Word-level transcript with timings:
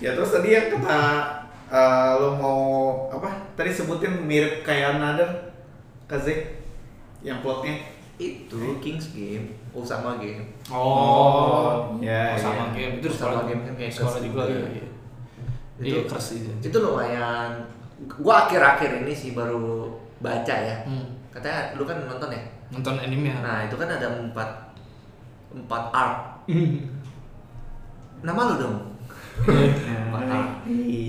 Ya 0.00 0.16
terus 0.16 0.32
tadi 0.32 0.56
yang 0.56 0.72
kata 0.72 1.00
eh, 1.68 2.12
lo 2.18 2.34
mau 2.34 2.60
apa? 3.12 3.52
Tadi 3.54 3.70
sebutin 3.70 4.24
mirip 4.24 4.64
kayak 4.64 4.96
Another 4.96 5.28
Kaze 6.08 6.58
yang 7.20 7.44
plotnya. 7.44 7.76
Itu 8.20 8.76
Kings 8.84 9.16
Game, 9.16 9.56
Osama 9.72 10.20
Game. 10.20 10.44
Oh, 10.68 11.96
ya, 12.04 12.32
oh, 12.32 12.36
sama 12.36 12.76
ya. 12.76 12.76
game 12.76 12.92
itu 13.00 13.08
di 13.08 13.16
Sama 13.16 13.32
sekolah 13.32 13.42
game 13.48 13.62
kan 13.64 13.74
kayak 13.80 13.92
sekolah 13.92 14.12
keras 14.12 14.24
juga 14.28 14.42
juga. 14.44 14.52
iya. 14.52 14.68
iya. 14.76 14.86
Iya, 15.80 15.96
Itu- 16.04 16.08
keras 16.12 16.26
itu. 16.36 16.50
Itu 16.60 16.76
lumayan. 16.84 17.52
Gua 18.20 18.44
akhir-akhir 18.44 19.04
ini 19.04 19.12
sih 19.16 19.32
baru 19.32 19.88
baca 20.20 20.52
ya. 20.52 20.84
Hmm. 20.84 21.16
Katanya 21.32 21.72
lu 21.80 21.88
kan 21.88 21.96
nonton 22.04 22.28
ya. 22.28 22.42
Nonton 22.68 23.00
anime 23.00 23.32
ya. 23.32 23.36
Nah 23.40 23.58
itu 23.64 23.76
kan 23.80 23.88
ada 23.88 24.08
empat 24.20 24.50
empat 25.56 25.82
arc. 25.92 26.18
Nama 28.20 28.40
lu 28.52 28.54
dong. 28.60 28.76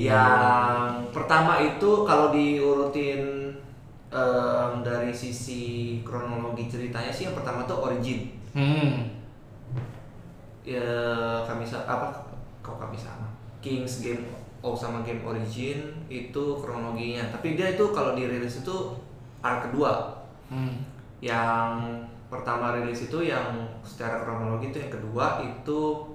Yang 0.02 1.13
pertama 1.13 1.62
itu 1.62 1.91
kalau 2.03 2.34
diurutin 2.34 3.53
em, 4.12 4.72
dari 4.81 5.13
sisi 5.13 5.99
kronologi 6.02 6.67
ceritanya 6.67 7.13
sih 7.13 7.30
yang 7.30 7.38
pertama 7.38 7.63
tuh 7.70 7.86
origin. 7.86 8.31
Hmm. 8.52 9.13
Ya 10.66 10.91
kami 11.48 11.63
apa 11.66 12.08
kok 12.62 12.77
kami 12.77 12.98
sama. 12.98 13.30
Kings 13.62 14.02
Game 14.02 14.25
Oh 14.61 14.77
sama 14.77 15.02
Game 15.02 15.25
Origin 15.25 15.89
itu 16.05 16.44
kronologinya. 16.61 17.34
Tapi 17.34 17.58
dia 17.58 17.73
itu 17.73 17.81
kalau 17.89 18.13
dirilis 18.13 18.61
itu 18.61 18.75
arc 19.41 19.70
kedua. 19.70 20.22
Hmm. 20.52 20.84
yang 21.22 21.86
pertama 22.27 22.75
rilis 22.75 23.08
itu 23.08 23.30
yang 23.30 23.61
secara 23.86 24.25
kronologi 24.25 24.73
itu 24.73 24.81
yang 24.81 24.89
kedua 24.89 25.39
itu 25.45 26.11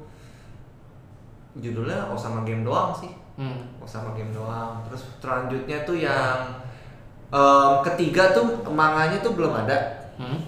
judulnya 1.57 2.05
Osama 2.07 2.43
Game 2.43 2.63
doang 2.63 2.93
sih 2.93 3.13
Hmm. 3.35 3.69
Osama 3.79 4.13
Game 4.13 4.31
doang 4.31 4.81
terus 4.83 5.05
selanjutnya 5.19 5.83
tuh 5.83 5.93
yang 5.95 6.57
em, 7.27 7.73
ketiga 7.83 8.31
tuh 8.31 8.45
manganya 8.67 9.19
tuh 9.19 9.33
belum 9.33 9.53
ada 9.55 9.77
Hmm. 10.15 10.41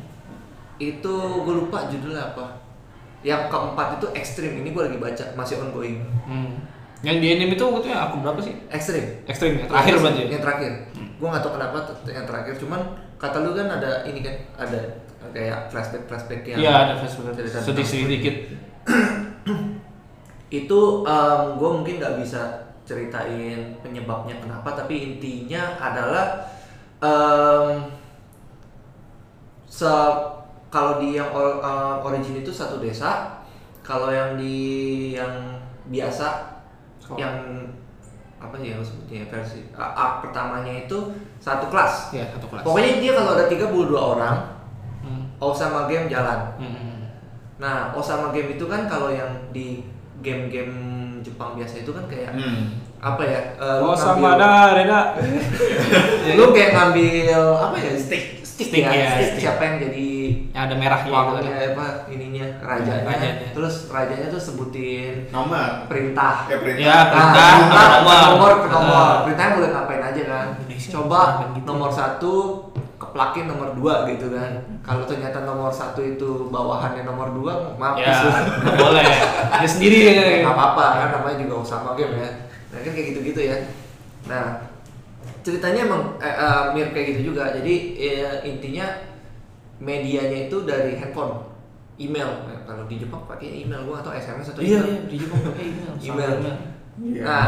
itu 0.76 1.14
gue 1.38 1.54
lupa 1.58 1.84
judulnya 1.86 2.22
apa 2.28 2.64
yang 3.20 3.44
keempat 3.46 3.98
itu 3.98 4.06
ekstrim 4.14 4.56
ini 4.56 4.70
gue 4.70 4.82
lagi 4.82 4.96
baca 4.96 5.24
masih 5.34 5.60
ongoing 5.60 6.00
Hmm. 6.22 6.54
Yang 6.98 7.16
di 7.16 7.26
anime 7.30 7.52
itu 7.52 7.62
waktu 7.62 7.78
itu 7.78 7.88
yang 7.88 8.02
aku 8.02 8.16
berapa 8.18 8.40
sih? 8.40 8.54
ekstrim 8.68 9.04
Ekstrim 9.24 9.52
ya, 9.54 9.64
terakhir 9.66 9.92
Yang- 9.92 10.02
berarti 10.02 10.18
ya? 10.18 10.28
yang 10.28 10.42
terakhir 10.42 10.72
gue 11.18 11.28
nggak 11.28 11.42
tahu 11.42 11.52
kenapa 11.52 11.76
yang 12.06 12.26
terakhir 12.26 12.54
cuman 12.56 12.80
kata 13.16 13.36
lu 13.38 13.50
kan 13.52 13.68
ada 13.68 13.90
ini 14.02 14.20
kan 14.20 14.34
ada 14.56 14.78
kayak 15.28 15.68
flashback 15.68 16.02
flashback 16.06 16.42
yang 16.44 16.58
Iya, 16.58 16.72
ada 16.80 16.92
flashback 16.96 17.34
sedikit 17.36 17.44
tentang- 17.52 17.84
sedikit. 17.84 18.34
itu 20.48 20.80
gue 21.54 21.70
mungkin 21.70 21.98
nggak 21.98 22.16
bisa 22.18 22.40
ceritain 22.82 23.76
penyebabnya 23.78 24.32
kenapa 24.38 24.72
tapi 24.72 24.94
intinya 25.14 25.76
adalah 25.76 26.40
em, 26.98 27.84
se 29.68 29.92
kalau 30.68 30.96
di 30.96 31.14
yang 31.14 31.28
or- 31.30 31.60
eh, 31.60 31.96
origin 32.02 32.38
itu 32.38 32.48
satu 32.48 32.76
desa 32.78 33.40
kalau 33.80 34.08
yang 34.08 34.36
di 34.36 34.56
yang 35.14 35.32
biasa 35.86 36.56
Oh. 37.08 37.16
yang 37.16 37.32
apa 38.36 38.52
sih 38.54 38.68
yang 38.68 38.84
sebutnya 38.84 39.24
versi 39.26 39.64
a- 39.72 39.96
arc 39.96 40.14
pertamanya 40.22 40.84
itu 40.84 41.08
satu 41.38 41.68
kelas 41.68 42.12
Iya, 42.12 42.28
satu 42.30 42.44
kelas. 42.46 42.60
pokoknya 42.62 43.00
dia 43.00 43.12
kalau 43.14 43.32
ada 43.32 43.48
32 43.48 43.96
orang 43.96 44.36
Hmm. 45.00 45.24
Osama 45.38 45.88
game 45.88 46.04
jalan 46.06 46.52
Hmm. 46.56 47.08
Nah, 47.58 47.90
Osama 47.90 48.30
Game 48.30 48.54
itu 48.54 48.64
kan 48.64 48.86
kalau 48.86 49.10
yang 49.10 49.26
di 49.50 49.82
game-game 50.20 50.74
Jepang 51.18 51.54
biasa 51.54 51.82
itu 51.82 51.90
kan 51.90 52.04
kayak 52.04 52.30
Hmm. 52.30 52.78
apa 52.96 53.22
ya? 53.22 53.40
eh, 53.54 53.76
lu 53.78 53.84
Oh, 53.84 53.94
sama 53.94 54.34
ngambil- 54.34 54.38
ada, 54.38 54.50
Reda. 54.72 55.00
Lu 56.38 56.44
kayak 56.50 56.70
ngambil 56.72 57.34
apa 57.56 57.76
ya? 57.76 57.90
Stick, 57.92 58.24
stick, 58.40 58.68
Stick, 58.68 58.82
ya. 58.82 58.90
ya, 58.90 59.08
stick, 59.12 59.26
stick. 59.28 59.40
siapa 59.40 59.62
yang 59.64 59.76
jadi 59.80 60.08
Yang 60.48 60.62
ada 60.64 60.74
merahnya 60.76 61.10
gitu 61.10 61.34
kan. 61.40 61.70
apa 61.72 61.86
ininya 62.08 62.46
rajanya. 62.60 63.04
Rajanya. 63.04 63.48
Terus 63.52 63.74
rajanya 63.88 64.26
tuh 64.28 64.40
sebutin 64.40 65.14
Nomor. 65.28 65.86
perintah. 65.86 66.46
Ya 66.46 66.56
perintah. 66.56 66.82
Ya, 66.84 66.98
perintah, 67.08 67.50
Nah, 67.68 67.86
ada 67.88 67.98
nomor. 67.98 68.18
nomor 68.28 68.52
ke 68.56 68.68
nomor. 68.68 68.94
Ah. 69.00 69.14
Perintahnya 69.24 69.52
boleh 69.54 69.70
ngapain 69.70 69.97
kan. 71.08 71.34
Bukan 71.40 71.48
gitu. 71.56 71.66
nomor 71.66 71.90
satu 71.90 72.32
keplakin 72.98 73.46
nomor 73.46 73.72
dua 73.72 74.04
gitu 74.06 74.28
kan. 74.28 74.58
Kalau 74.82 75.06
ternyata 75.06 75.42
nomor 75.42 75.70
satu 75.70 76.00
itu 76.00 76.48
bawahannya 76.48 77.02
nomor 77.02 77.30
dua, 77.30 77.72
maaf 77.76 77.96
Ya, 77.96 78.12
boleh. 78.74 79.06
Ada 79.48 79.66
sendiri 79.66 79.96
ya. 80.04 80.12
Ya, 80.12 80.24
nggak 80.42 80.52
apa-apa 80.52 80.84
kan 80.96 81.08
namanya 81.14 81.36
juga 81.40 81.54
Osama 81.60 81.92
game 81.94 82.14
ya 82.16 82.30
nah 82.68 82.84
kan 82.84 82.92
kayak 82.92 83.16
gitu-gitu 83.16 83.48
ya 83.48 83.56
nah 84.28 84.60
ceritanya 85.40 85.88
emang 85.88 86.20
eh, 86.20 86.28
eh, 86.28 86.62
mirip 86.76 86.92
kayak 86.92 87.06
gitu 87.16 87.32
juga 87.32 87.56
jadi 87.56 87.74
eh, 87.96 88.34
intinya 88.44 88.84
medianya 89.80 90.52
itu 90.52 90.68
dari 90.68 91.00
handphone 91.00 91.48
email 91.96 92.28
Nah, 92.44 92.60
kalau 92.68 92.84
di 92.84 93.00
Jepang 93.00 93.24
pakai 93.24 93.64
email 93.64 93.88
gua 93.88 94.04
atau 94.04 94.12
SMS 94.12 94.52
atau 94.52 94.60
Iya, 94.60 94.84
email 94.84 94.92
iya, 94.92 95.00
di 95.08 95.16
Jepang 95.16 95.40
pakai 95.40 95.64
email. 95.64 95.92
sama 95.96 96.04
Email. 96.04 96.32
Iya. 97.00 97.22
nah 97.24 97.46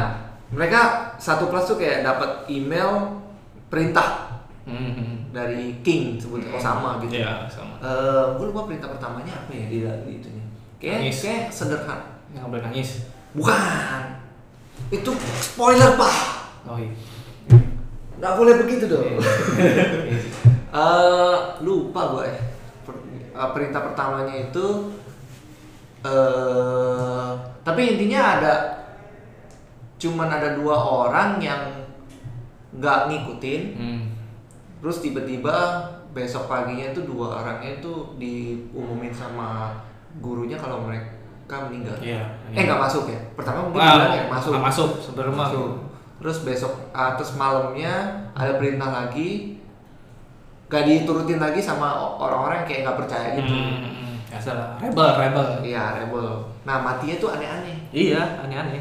mereka 0.51 0.81
satu 1.21 1.53
kelas 1.53 1.69
tuh 1.69 1.77
kayak 1.77 2.01
dapat 2.01 2.31
email 2.49 3.21
perintah 3.71 4.29
Hmm, 4.61 4.93
hmm. 4.93 5.15
dari 5.33 5.81
King 5.81 6.21
sebut 6.21 6.45
Osama 6.53 7.01
gitu 7.01 7.17
Iya, 7.17 7.49
sama. 7.49 7.81
Eh, 7.81 8.25
gue 8.37 8.47
lupa 8.47 8.69
perintah 8.69 8.93
pertamanya 8.93 9.33
apa 9.33 9.51
ya 9.51 9.67
di, 9.67 9.79
di 9.83 10.13
itunya 10.21 10.45
kayak 10.77 11.11
kayak 11.11 11.43
sederhana 11.49 12.21
Nggak 12.31 12.47
boleh 12.47 12.63
nangis. 12.63 13.11
Bukan. 13.35 14.03
Itu 14.91 15.11
spoiler, 15.41 15.99
Pak. 15.99 16.15
Oh 16.63 16.79
iya. 16.79 16.95
Nggak 18.21 18.35
boleh 18.37 18.55
begitu 18.63 18.85
dong. 18.87 19.07
Eh, 20.71 21.37
lupa 21.67 22.15
gue 22.15 22.31
ya. 22.31 22.39
Per- 22.87 23.03
eh, 23.11 23.51
perintah 23.51 23.91
pertamanya 23.91 24.35
itu 24.39 24.67
eh 26.01 27.31
tapi 27.61 27.81
intinya 27.93 28.21
ada 28.39 28.55
cuman 29.99 30.31
ada 30.31 30.55
dua 30.57 30.77
orang 30.79 31.43
yang 31.43 31.61
nggak 32.73 32.99
ngikutin 33.07 33.63
Hmm. 33.75 34.01
terus 34.79 35.01
tiba-tiba 35.01 35.57
besok 36.11 36.47
paginya 36.47 36.91
tuh 36.91 37.05
dua 37.05 37.39
orangnya 37.39 37.79
tuh 37.79 38.15
diumumin 38.17 39.11
sama 39.11 39.75
gurunya 40.19 40.55
kalau 40.55 40.83
mereka 40.83 41.11
meninggal 41.67 41.95
Iya. 41.99 42.23
Eh 42.51 42.63
nggak 42.63 42.79
masuk 42.81 43.07
ya? 43.07 43.19
Pertama 43.35 43.67
mungkin 43.67 43.79
bilang 43.79 44.11
ya 44.13 44.25
masuk. 44.27 44.51
nggak 44.55 44.67
masuk, 44.67 44.91
sebelum 45.01 45.35
masuk. 45.35 45.71
Terus 46.21 46.39
besok 46.43 46.73
ah, 46.91 47.15
terus 47.15 47.35
malamnya 47.35 47.91
ada 48.35 48.55
perintah 48.55 48.91
lagi 48.93 49.59
gak 50.67 50.87
diturutin 50.87 51.43
lagi 51.43 51.59
sama 51.59 51.91
orang-orang 52.17 52.63
kayak 52.63 52.87
nggak 52.87 52.99
percaya 53.03 53.35
gitu. 53.35 53.51
Hmm, 53.51 54.23
ya 54.31 54.39
salah. 54.39 54.79
Rebel, 54.79 55.11
rebel. 55.19 55.47
Iya 55.65 55.99
rebel. 55.99 56.29
Nah 56.63 56.79
matinya 56.79 57.19
tuh 57.19 57.35
aneh-aneh. 57.35 57.91
Iya, 57.91 58.23
aneh-aneh. 58.39 58.79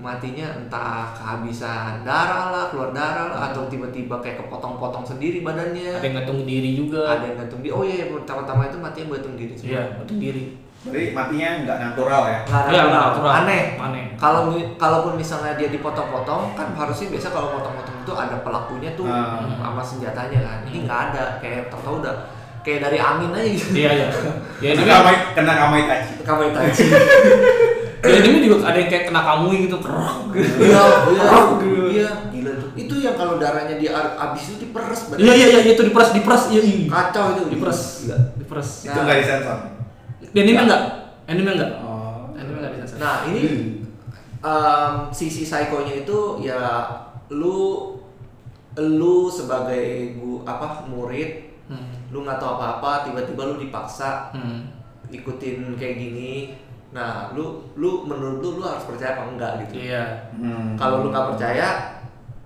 Matinya 0.00 0.48
entah 0.56 1.12
kehabisan 1.12 2.00
darah 2.02 2.48
lah, 2.48 2.64
keluar 2.72 2.90
darah 2.90 3.28
lah, 3.28 3.40
atau 3.52 3.68
tiba-tiba 3.68 4.16
kayak 4.18 4.40
kepotong-potong 4.40 5.04
sendiri 5.04 5.44
badannya. 5.44 5.92
Ada 5.94 6.04
yang 6.04 6.16
gantung 6.24 6.40
diri 6.42 6.70
juga. 6.72 7.20
Ada 7.20 7.24
yang 7.28 7.36
gantung 7.44 7.60
diri. 7.60 7.72
Oh 7.76 7.84
iya, 7.84 8.08
pertama-tama 8.08 8.66
itu 8.66 8.80
matinya 8.80 9.14
gantung 9.14 9.36
diri. 9.36 9.52
semua. 9.52 9.70
Iya, 9.70 9.82
gantung 9.94 10.18
diri. 10.18 10.44
Jadi 10.80 11.12
matinya 11.12 11.48
nggak 11.60 11.78
natural 11.78 12.22
ya? 12.24 12.38
Nggak 12.48 12.64
natural. 12.72 12.88
natural. 12.88 13.32
Aneh. 13.44 13.62
Aneh. 13.76 14.04
Kalau 14.16 14.40
kalaupun 14.80 15.12
misalnya 15.14 15.52
dia 15.52 15.68
dipotong-potong 15.68 16.56
kan 16.56 16.72
harusnya 16.72 17.12
biasa 17.12 17.28
kalau 17.28 17.52
potong-potong 17.52 17.96
itu 18.00 18.12
ada 18.16 18.36
pelakunya 18.40 18.90
tuh 18.96 19.04
Hmm. 19.04 19.60
sama 19.60 19.84
senjatanya 19.84 20.40
kan. 20.40 20.58
Ini 20.64 20.88
nggak 20.88 21.00
ada, 21.12 21.36
kayak 21.44 21.68
tahu 21.68 22.00
udah 22.00 22.16
kayak 22.64 22.80
dari 22.80 22.96
angin 22.96 23.28
aja 23.36 23.44
gitu. 23.44 23.68
Iya, 23.76 23.90
iya. 23.92 24.08
Ya 24.64 24.68
ini 24.72 24.80
Kena 24.80 24.94
kamai, 25.04 25.16
kena 25.36 25.52
kamai 25.52 25.80
taji. 25.84 26.12
Kamu 26.24 26.40
Itachi. 26.48 26.84
ya 28.00 28.16
ini 28.20 28.38
juga 28.42 28.64
ada 28.64 28.76
yang 28.76 28.88
kayak 28.88 29.04
kena 29.06 29.20
kamui 29.20 29.56
gitu. 29.64 29.76
Kerok. 29.76 30.32
Iya, 30.32 30.82
iya, 31.10 31.24
iya, 31.90 32.08
gila 32.28 32.52
tuh. 32.56 32.68
Itu 32.74 32.94
yang 32.96 33.14
kalau 33.14 33.36
darahnya 33.36 33.76
dia 33.76 33.90
ar- 33.92 34.16
abis 34.28 34.52
itu 34.52 34.64
diperes. 34.64 35.00
Iya, 35.14 35.32
iya, 35.32 35.46
iya, 35.52 35.60
itu 35.68 35.82
diperas, 35.82 36.10
diperas. 36.10 36.42
Iya, 36.48 36.60
iya. 36.60 36.76
Kacau 36.86 37.24
itu. 37.34 37.42
Diperas. 37.52 37.80
Gila. 38.02 38.18
Diperas. 38.36 38.68
Itu 38.84 38.98
nggak 38.98 39.16
disensor. 39.18 39.58
Di 40.22 40.38
anime 40.38 40.60
enggak? 40.62 40.82
Anime 41.26 41.50
enggak? 41.52 41.70
Oh. 41.80 42.30
Anime 42.32 42.56
enggak 42.58 42.72
disensor. 42.74 42.96
Nah, 42.98 43.16
ini 43.26 43.42
em, 44.40 44.92
sisi 45.10 45.42
psikonya 45.42 46.00
itu 46.00 46.18
ya 46.40 46.60
lu 47.28 47.94
lu 48.78 49.26
sebagai 49.26 50.14
gu, 50.14 50.40
apa 50.42 50.86
murid 50.86 51.50
Hmm. 51.66 51.86
lu 52.10 52.26
nggak 52.26 52.42
tahu 52.42 52.58
apa-apa 52.58 53.06
tiba-tiba 53.06 53.46
lu 53.46 53.56
dipaksa 53.56 54.34
Hmm. 54.34 54.66
ikutin 55.06 55.78
kayak 55.78 55.98
gini 55.98 56.58
nah 56.90 57.30
lu 57.30 57.70
lu 57.74 58.02
menurut 58.02 58.38
lu 58.38 58.50
lu 58.58 58.64
harus 58.64 58.82
percaya 58.82 59.14
apa 59.14 59.30
enggak 59.30 59.52
gitu 59.62 59.78
Iya. 59.80 60.02
Hmm. 60.34 60.74
kalau 60.74 61.02
lu 61.02 61.08
nggak 61.08 61.26
percaya 61.30 61.68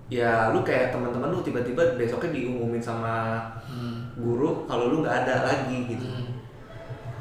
ya 0.05 0.53
lu 0.53 0.61
kayak 0.61 0.89
teman-teman 0.89 1.29
lu 1.29 1.41
tiba-tiba 1.41 1.97
besoknya 1.97 2.29
diumumin 2.31 2.77
sama 2.77 3.41
Hmm. 3.65 4.13
guru 4.15 4.63
kalau 4.63 4.87
lu 4.87 5.01
nggak 5.01 5.25
ada 5.25 5.35
lagi 5.43 5.89
gitu 5.89 6.05
Hmm. 6.05 6.29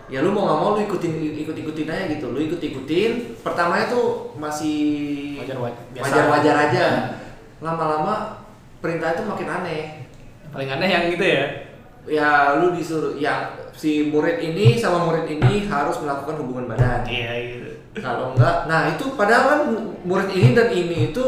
ya 0.07 0.21
lu 0.21 0.31
mau 0.31 0.45
nggak 0.45 0.59
mau 0.59 0.71
lu 0.73 0.85
ikutin 0.85 1.13
ikut 1.35 1.57
ikutin 1.57 1.89
aja 1.89 2.05
gitu 2.11 2.29
lu 2.29 2.39
ikut 2.39 2.61
ikutin 2.61 3.41
pertamanya 3.41 3.89
tuh 3.89 4.37
masih 4.37 5.41
Wajar-wajar, 5.41 5.81
biasa. 5.91 6.05
wajar 6.05 6.25
wajar 6.29 6.57
aja 6.63 6.87
lama-lama 7.59 8.45
perintah 8.79 9.13
itu 9.13 9.25
makin 9.25 9.49
aneh 9.51 9.85
Paling 10.53 10.69
aneh 10.71 10.87
yang 10.87 11.05
gitu 11.09 11.25
ya. 11.25 11.45
ya 12.07 12.29
lu 12.55 12.71
disuruh 12.71 13.17
ya 13.17 13.49
si 13.75 14.09
murid 14.09 14.39
ini 14.39 14.75
sama 14.75 15.03
murid 15.03 15.27
ini 15.27 15.67
harus 15.67 15.99
melakukan 15.99 16.39
hubungan 16.39 16.67
badan 16.69 17.03
Iya 17.05 17.33
gitu. 17.45 17.71
kalau 17.97 18.33
enggak 18.33 18.65
nah 18.65 18.89
itu 18.89 19.05
padahal 19.13 19.45
kan 19.47 19.61
murid 20.03 20.31
ini 20.31 20.53
dan 20.53 20.69
ini 20.69 21.11
itu 21.11 21.25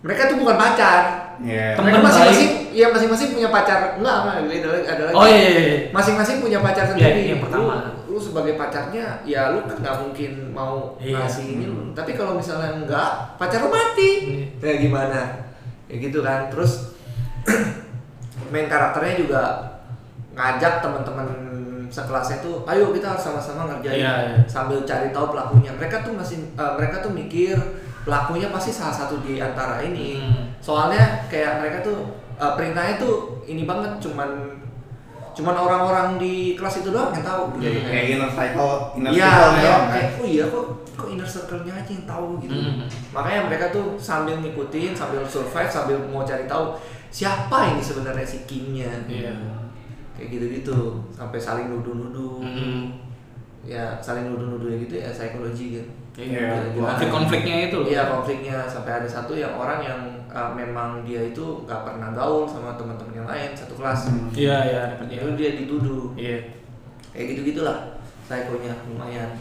mereka 0.00 0.26
tuh 0.26 0.38
bukan 0.38 0.56
pacar 0.56 1.00
Iya. 1.40 1.72
Temen 1.72 1.88
mereka 1.88 2.04
masing-masing 2.04 2.50
ya 2.68 2.86
masing-masing 2.92 3.32
punya 3.32 3.48
pacar 3.48 3.96
enggak 3.96 4.16
enggak 4.20 4.36
ada 4.60 4.68
lagi 4.68 4.86
ada 4.86 5.02
lagi 5.08 5.16
Oh 5.16 5.24
iya 5.24 5.40
iya. 5.40 5.48
iya. 5.56 5.76
masing-masing 5.88 6.36
punya 6.38 6.60
pacar 6.60 6.84
Iya, 6.84 6.92
sendiri. 6.92 7.20
yang 7.32 7.40
pertama. 7.40 7.74
Lu, 8.04 8.12
lu 8.12 8.20
sebagai 8.20 8.60
pacarnya, 8.60 9.24
ya 9.24 9.48
lu 9.48 9.64
kan 9.64 9.80
nggak 9.80 9.96
mungkin 9.98 10.32
mau 10.52 11.00
Iya. 11.00 11.16
ngasih 11.16 11.44
ini 11.50 11.64
lu. 11.64 11.96
Tapi 11.96 12.12
kalau 12.12 12.36
misalnya 12.36 12.76
enggak, 12.76 13.40
pacar 13.40 13.64
lu 13.64 13.72
mati. 13.72 14.10
Iya. 14.20 14.46
Kayak 14.60 14.78
gimana? 14.84 15.20
Kayak 15.88 15.98
gitu 16.04 16.18
kan. 16.20 16.40
Terus 16.52 16.72
main 18.52 18.66
karakternya 18.66 19.14
juga 19.16 19.42
ngajak 20.32 20.78
teman-teman 20.80 21.26
sekelasnya 21.90 22.38
tuh, 22.38 22.62
ayo 22.64 22.94
kita 22.94 23.10
harus 23.10 23.24
sama-sama 23.24 23.66
ngerjain 23.66 23.98
Iya, 23.98 24.14
iya. 24.22 24.38
sambil 24.46 24.78
cari 24.86 25.10
tahu 25.10 25.34
pelakunya. 25.34 25.74
Mereka 25.74 26.06
tuh 26.06 26.14
masih 26.14 26.38
eh, 26.54 26.72
mereka 26.78 27.02
tuh 27.02 27.10
mikir 27.10 27.58
pelakunya 28.00 28.48
pasti 28.48 28.70
salah 28.70 28.94
satu 28.94 29.18
di 29.20 29.42
antara 29.42 29.82
ini. 29.82 30.22
Hmm. 30.22 30.54
Soalnya 30.62 31.26
kayak 31.26 31.58
mereka 31.58 31.82
tuh 31.82 31.98
eh, 32.38 32.52
perintahnya 32.54 32.94
tuh 32.96 33.42
ini 33.44 33.66
banget 33.66 33.98
cuman 33.98 34.54
cuman 35.30 35.54
orang-orang 35.56 36.18
di 36.18 36.54
kelas 36.54 36.78
itu 36.78 36.90
doang 36.90 37.10
yang 37.10 37.26
tahu 37.26 37.42
gitu. 37.58 37.70
Iya, 37.70 37.82
Kayak 37.86 38.04
inner 38.08 38.30
cycle, 38.30 38.74
inner 38.94 39.10
Iya, 39.10 39.26
circle 39.26 39.50
doang 39.56 39.66
kan. 39.82 39.90
kayak, 39.90 40.08
oh 40.14 40.26
iya 40.26 40.44
kok 40.46 40.64
kok 40.94 41.08
inner 41.08 41.28
circle-nya 41.28 41.72
aja 41.74 41.90
yang 41.90 42.06
tahu 42.06 42.26
gitu. 42.38 42.54
Hmm. 42.54 42.86
Makanya 43.10 43.40
mereka 43.46 43.64
tuh 43.70 43.86
sambil 43.96 44.34
ngikutin, 44.38 44.92
sambil 44.94 45.22
survive, 45.24 45.70
sambil 45.70 45.96
mau 46.06 46.22
cari 46.22 46.46
tahu 46.46 46.78
siapa 47.10 47.74
ini 47.74 47.82
sebenarnya 47.82 48.22
si 48.22 48.46
King-nya. 48.46 48.90
Iya. 49.06 49.34
Kayak 50.20 50.36
gitu-gitu, 50.36 50.78
sampai 51.08 51.40
saling 51.40 51.72
nuduh-nuduh. 51.72 52.44
Hmm. 52.44 52.92
Ya, 53.64 53.96
saling 54.04 54.28
nuduh-nuduh 54.28 54.68
gitu 54.76 55.00
ya 55.00 55.08
psikologi 55.08 55.80
kan. 55.80 55.86
Iya, 56.20 56.76
Gimana? 56.76 56.92
Konflik-konfliknya 56.92 57.56
itu 57.72 57.76
loh. 57.80 57.88
Iya 57.88 58.02
konfliknya 58.12 58.56
sampai 58.68 58.92
ada 59.00 59.08
satu 59.08 59.32
yang 59.32 59.56
orang 59.56 59.80
yang 59.80 60.00
uh, 60.28 60.52
memang 60.52 61.00
dia 61.00 61.32
itu 61.32 61.64
nggak 61.64 61.80
pernah 61.88 62.12
gaul 62.12 62.44
sama 62.44 62.76
teman-teman 62.76 63.24
yang 63.24 63.28
lain 63.30 63.56
satu 63.56 63.72
kelas. 63.80 64.12
Iya 64.36 64.56
iya 64.68 64.80
dapat 64.92 65.08
Itu 65.08 65.28
dia 65.40 65.50
dituduh. 65.56 66.12
Iya. 66.12 66.44
Kayak 67.16 67.24
gitu 67.32 67.40
gitulah 67.56 67.96
psikonya 68.28 68.74
lumayan. 68.84 69.32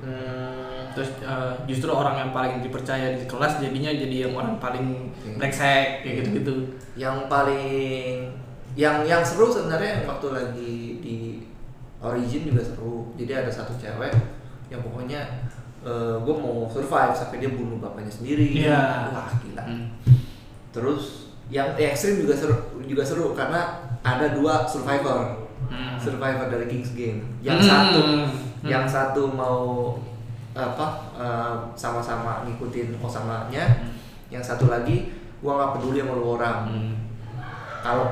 Hmm, 0.00 0.88
Terus 0.96 1.12
eh, 1.20 1.52
justru 1.68 1.92
orang 1.92 2.16
yang 2.16 2.30
paling 2.32 2.64
dipercaya 2.64 3.20
di 3.20 3.28
kelas 3.28 3.60
jadinya 3.60 3.92
jadi 3.92 4.16
yang 4.26 4.32
orang 4.32 4.56
paling 4.56 5.12
Iya. 5.20 5.36
brengsek 5.36 5.86
kayak 6.00 6.14
gitu-gitu. 6.24 6.54
yang 6.96 7.28
paling 7.28 8.32
yang 8.74 9.02
yang 9.02 9.22
seru 9.22 9.50
sebenarnya 9.50 10.06
waktu 10.06 10.26
lagi 10.30 10.74
di 11.02 11.16
origin 11.98 12.48
juga 12.48 12.62
seru. 12.62 13.12
Jadi 13.18 13.32
ada 13.34 13.50
satu 13.50 13.74
cewek 13.76 14.14
yang 14.70 14.80
pokoknya 14.80 15.20
gue 16.20 16.34
mau 16.36 16.68
survive 16.68 17.16
sampai 17.16 17.40
dia 17.40 17.50
bunuh 17.50 17.80
bapaknya 17.80 18.12
sendiri. 18.12 18.52
Iya. 18.68 19.10
Wah 19.10 19.30
gila. 19.40 19.64
Hmm. 19.64 19.86
Terus 20.70 21.32
yang 21.50 21.74
ekstrim 21.74 22.22
juga 22.22 22.36
seru 22.38 22.54
juga 22.86 23.02
seru 23.02 23.34
karena 23.34 23.90
ada 24.00 24.30
dua 24.32 24.64
survivor. 24.64 25.50
Hmm. 25.66 25.98
Survivor 25.98 26.46
dari 26.48 26.66
Kings 26.68 26.94
Game. 26.94 27.20
Yang 27.42 27.64
Hmm. 27.64 27.68
satu 27.68 28.00
Hmm. 28.00 28.28
yang 28.64 28.84
satu 28.86 29.22
mau 29.28 29.96
apa 30.50 30.86
eh, 31.16 31.54
sama-sama 31.74 32.44
ngikutin 32.44 32.96
Osamanya. 33.00 33.64
Hmm. 33.82 33.92
Yang 34.30 34.54
satu 34.54 34.68
lagi 34.68 35.10
gua 35.40 35.56
nggak 35.58 35.70
peduli 35.80 35.98
sama 36.00 36.12
lu 36.14 36.26
orang. 36.36 36.58
Hmm. 36.68 36.92
Kalau 37.80 38.06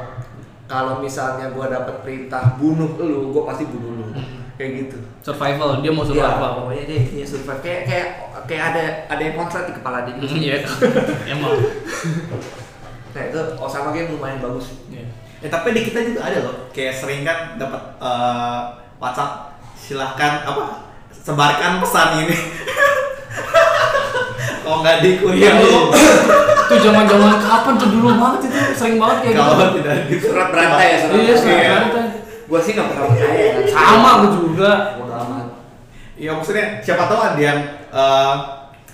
kalau 0.68 1.00
misalnya 1.00 1.48
gua 1.50 1.66
dapat 1.66 2.04
perintah 2.04 2.54
bunuh 2.54 2.94
lu, 2.94 3.32
gua 3.32 3.48
pasti 3.48 3.64
bunuh 3.64 3.90
lu. 3.98 4.06
Kayak 4.54 4.70
gitu. 4.84 4.96
Survival, 5.22 5.80
dia 5.80 5.88
mau 5.88 6.02
Iya, 6.02 6.10
survival. 6.12 6.50
pokoknya 6.58 6.84
dia 6.84 6.96
intinya 7.00 7.26
survive 7.26 7.60
kayak 7.60 7.82
kayak 7.84 8.08
kayak 8.44 8.64
ada 8.68 8.82
ada 9.08 9.22
yang 9.22 9.34
konslet 9.34 9.64
di 9.64 9.74
kepala 9.74 9.98
dia. 10.02 10.14
Iya. 10.44 10.56
Emang. 11.32 11.54
Nah 13.08 13.22
itu 13.24 13.40
Osama 13.56 13.90
game 13.90 14.10
lumayan 14.10 14.38
bagus. 14.38 14.76
Iya. 14.86 15.06
Eh 15.38 15.48
tapi 15.48 15.70
di 15.70 15.86
kita 15.86 16.02
juga 16.02 16.20
ada 16.22 16.42
loh, 16.42 16.66
kayak 16.68 16.90
sering 16.92 17.22
kan 17.22 17.54
dapat 17.54 17.78
eh, 17.96 18.60
WhatsApp 18.98 19.54
silahkan 19.72 20.42
apa 20.44 20.90
sebarkan 21.14 21.78
pesan 21.78 22.08
ini. 22.22 22.36
Kalau 24.58 24.84
nggak 24.84 25.00
diikuti 25.00 25.38
Iya, 25.40 25.54
lu, 25.56 25.88
itu 26.68 26.74
zaman-zaman 26.84 27.40
kapan 27.40 27.74
tuh 27.74 27.88
dulu 27.88 28.08
banget 28.12 28.40
itu 28.44 28.56
sering 28.76 28.96
banget 28.96 29.16
kayak 29.24 29.34
kalau 29.34 29.54
gitu. 29.56 29.66
tidak 29.80 29.94
di 30.04 30.14
Surat 30.18 30.48
berantai 30.48 30.84
ya, 30.84 30.96
surat 30.98 31.08
Iya, 31.10 31.24
berantai. 31.24 31.38
surat 31.38 31.56
Iya. 31.56 31.70
berantai. 31.72 32.04
Gua 32.44 32.60
sih 32.60 32.72
nggak 32.72 32.86
pernah 32.86 33.04
percaya. 33.06 33.46
kan. 33.48 33.62
Sama 33.66 34.10
gue 34.14 34.30
juga. 34.34 34.70
Bodo 34.96 35.14
amat. 35.14 35.46
Ya 36.14 36.30
maksudnya 36.32 36.66
siapa 36.78 37.02
tahu 37.04 37.20
ada 37.22 37.38
yang 37.38 37.58
eh, 37.88 38.34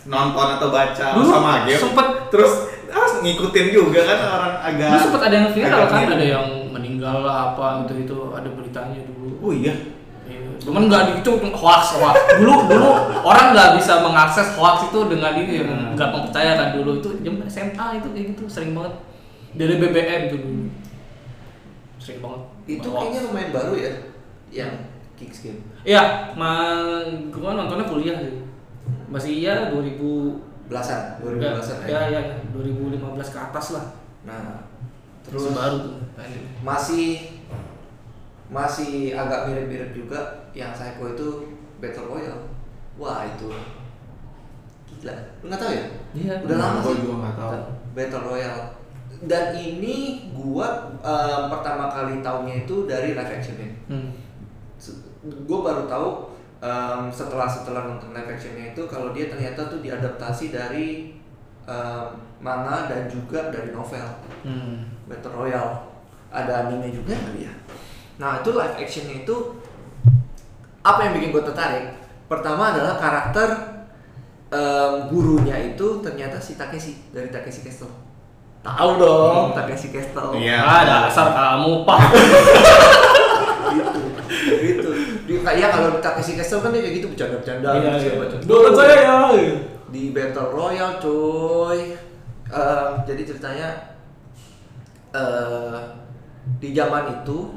nonton 0.05 0.47
atau 0.53 0.69
baca 0.69 1.07
Dulu 1.13 1.25
sama 1.25 1.51
game, 1.65 1.81
sempet 1.81 2.07
terus 2.29 2.53
ah, 2.89 3.09
ngikutin 3.19 3.67
juga 3.69 4.01
kan 4.05 4.19
orang 4.23 4.55
agak. 4.63 4.89
Dulu 4.89 5.01
sempat 5.03 5.23
ada 5.25 5.35
yang 5.35 5.51
viral 5.51 5.83
kan, 5.85 6.03
ada 6.09 6.25
yang 6.25 6.47
meninggal 6.71 7.17
lah 7.21 7.37
apa 7.51 7.67
gitu 7.83 7.95
itu 8.01 8.17
ada 8.31 8.49
beritanya 8.49 9.01
dulu. 9.03 9.31
Oh 9.41 9.51
iya. 9.51 9.75
Iya. 10.65 10.67
Cuman 10.67 10.83
nggak 10.89 11.03
itu 11.21 11.31
hoax 11.53 11.83
hoax. 11.95 12.17
Dulu 12.41 12.55
dulu 12.67 12.89
orang 13.21 13.53
nggak 13.53 13.71
bisa 13.77 14.01
mengakses 14.01 14.57
hoax 14.57 14.89
itu 14.89 14.99
dengan 15.07 15.37
ini 15.37 15.61
ya, 15.61 15.65
Hmm. 15.69 15.93
nggak 15.93 16.09
mempercayakan 16.09 16.69
dulu 16.75 16.91
itu 16.99 17.09
jam 17.21 17.37
SMA 17.45 17.87
itu 18.01 18.09
kayak 18.11 18.27
gitu 18.33 18.45
sering 18.49 18.73
banget 18.73 18.95
dari 19.53 19.77
BBM 19.77 20.21
itu 20.27 20.37
dulu 20.41 20.65
sering 22.01 22.21
banget. 22.21 22.41
Itu 22.67 22.89
Hoax. 22.89 22.97
kayaknya 22.99 23.21
lumayan 23.23 23.51
baru 23.53 23.73
ya, 23.77 23.93
yang 24.51 24.73
Kicks 25.15 25.45
game. 25.45 25.61
Iya, 25.85 26.33
ma 26.35 26.51
gua 27.31 27.55
nontonnya 27.55 27.85
kuliah 27.85 28.17
sih. 28.19 28.41
Masih 29.07 29.33
iya 29.39 29.69
2000 29.71 30.41
Belasan, 30.65 31.21
Enggak, 31.21 31.61
2012an 31.61 31.85
ya, 31.85 32.01
ya, 32.09 32.21
ya, 32.25 32.41
2015 32.57 33.05
ke 33.29 33.39
atas 33.39 33.67
lah. 33.77 33.85
Nah, 34.25 34.65
Terus 35.21 35.45
terus 35.45 35.55
baru 35.55 35.77
tuh. 35.77 35.95
masih 36.65 37.34
masih 38.53 39.17
agak 39.17 39.49
mirip-mirip 39.49 39.91
juga 39.97 40.21
yang 40.53 40.71
Psycho 40.77 41.17
itu 41.17 41.29
Battle 41.81 42.09
Royale. 42.09 42.45
Wah 43.01 43.25
itu 43.25 43.49
gila. 44.87 45.15
Lu 45.43 45.49
nggak 45.49 45.61
tahu 45.61 45.73
ya? 45.73 45.87
Iya. 46.15 46.35
Udah 46.45 46.57
lama 46.61 46.79
Gua 46.81 46.93
sih. 46.93 47.01
juga 47.03 47.15
nggak 47.25 47.37
tahu. 47.41 47.53
Battle 47.97 48.25
Royale. 48.29 48.65
Dan 49.25 49.45
ini 49.57 49.97
gua 50.37 50.93
eh, 51.01 51.41
pertama 51.49 51.89
kali 51.89 52.21
taunya 52.21 52.63
itu 52.63 52.85
dari 52.85 53.17
live 53.17 53.33
actionnya. 53.33 53.71
Hmm. 53.89 54.11
Gue 55.25 55.59
baru 55.65 55.89
tahu 55.89 56.37
em, 56.61 57.09
setelah 57.09 57.49
setelah 57.49 57.89
nonton 57.89 58.13
live 58.13 58.29
actionnya 58.29 58.77
itu 58.77 58.83
kalau 58.85 59.17
dia 59.17 59.33
ternyata 59.33 59.73
tuh 59.73 59.81
diadaptasi 59.81 60.53
dari 60.53 61.17
em, 61.65 62.07
manga 62.45 62.93
dan 62.93 63.09
juga 63.09 63.49
dari 63.49 63.73
novel. 63.73 64.05
Hmm. 64.45 64.85
Battle 65.09 65.33
Royale 65.33 65.97
ada 66.29 66.69
anime 66.69 66.93
juga 66.93 67.17
kali 67.17 67.49
ya 67.49 67.55
nah 68.15 68.39
itu 68.39 68.51
live 68.51 68.77
actionnya 68.77 69.17
itu 69.23 69.37
apa 70.81 71.01
yang 71.03 71.13
bikin 71.17 71.31
gue 71.31 71.43
tertarik 71.43 71.87
pertama 72.25 72.71
adalah 72.71 72.95
karakter 72.95 73.49
em, 74.49 74.93
gurunya 75.09 75.57
itu 75.67 75.99
ternyata 75.99 76.39
si 76.39 76.55
Takeshi 76.55 77.11
dari 77.11 77.29
Takeshi 77.29 77.63
Castle 77.63 77.91
tahu 78.61 78.91
dong 78.97 79.53
Takeshi 79.53 79.91
Castle 79.91 80.33
Iya. 80.35 80.57
Ah, 80.57 80.83
dasar 80.85 81.29
kamu, 81.31 81.85
Pak. 81.85 82.01
gitu 83.75 84.01
gitu 84.63 84.89
di 85.25 85.35
kayak 85.41 85.69
kalau 85.69 85.89
Takeshi 85.99 86.33
Castle 86.35 86.61
kan 86.61 86.71
dia 86.71 86.81
kayak 86.81 86.95
gitu 86.97 87.07
bercanda-bercanda 87.11 87.69
Iya, 87.75 87.91
gitu, 87.99 88.15
iya. 88.23 88.39
Dolan 88.45 88.73
saya 88.73 88.95
ya. 89.01 89.19
di 89.89 90.03
Battle 90.11 90.49
Royale 90.49 90.97
coy 90.99 91.81
Em, 92.45 92.91
jadi 93.03 93.23
ceritanya 93.25 93.69
eh 95.11 95.81
di 96.61 96.71
zaman 96.71 97.19
itu 97.19 97.51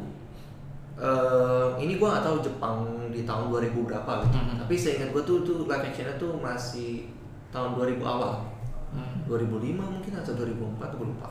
eh 0.97 1.67
ini 1.77 1.95
gua 1.95 2.17
nggak 2.17 2.25
tahu 2.25 2.37
Jepang 2.41 2.77
di 3.07 3.21
tahun 3.21 3.49
2000 3.49 3.85
berapa 3.85 4.11
gitu 4.23 4.33
Mhm. 4.35 4.55
tapi 4.59 4.73
seingat 4.73 5.09
gua 5.11 5.21
tuh 5.21 5.41
tuh 5.41 5.63
live 5.63 5.83
actionnya 5.83 6.17
tuh 6.17 6.37
masih 6.37 7.13
tahun 7.47 7.75
2000 7.75 8.01
awal 8.03 8.41
Hmm. 8.87 9.19
2005 9.25 9.83
mungkin 9.83 10.13
atau 10.15 10.31
2004 10.33 10.95
gue 10.95 11.05
lupa 11.05 11.27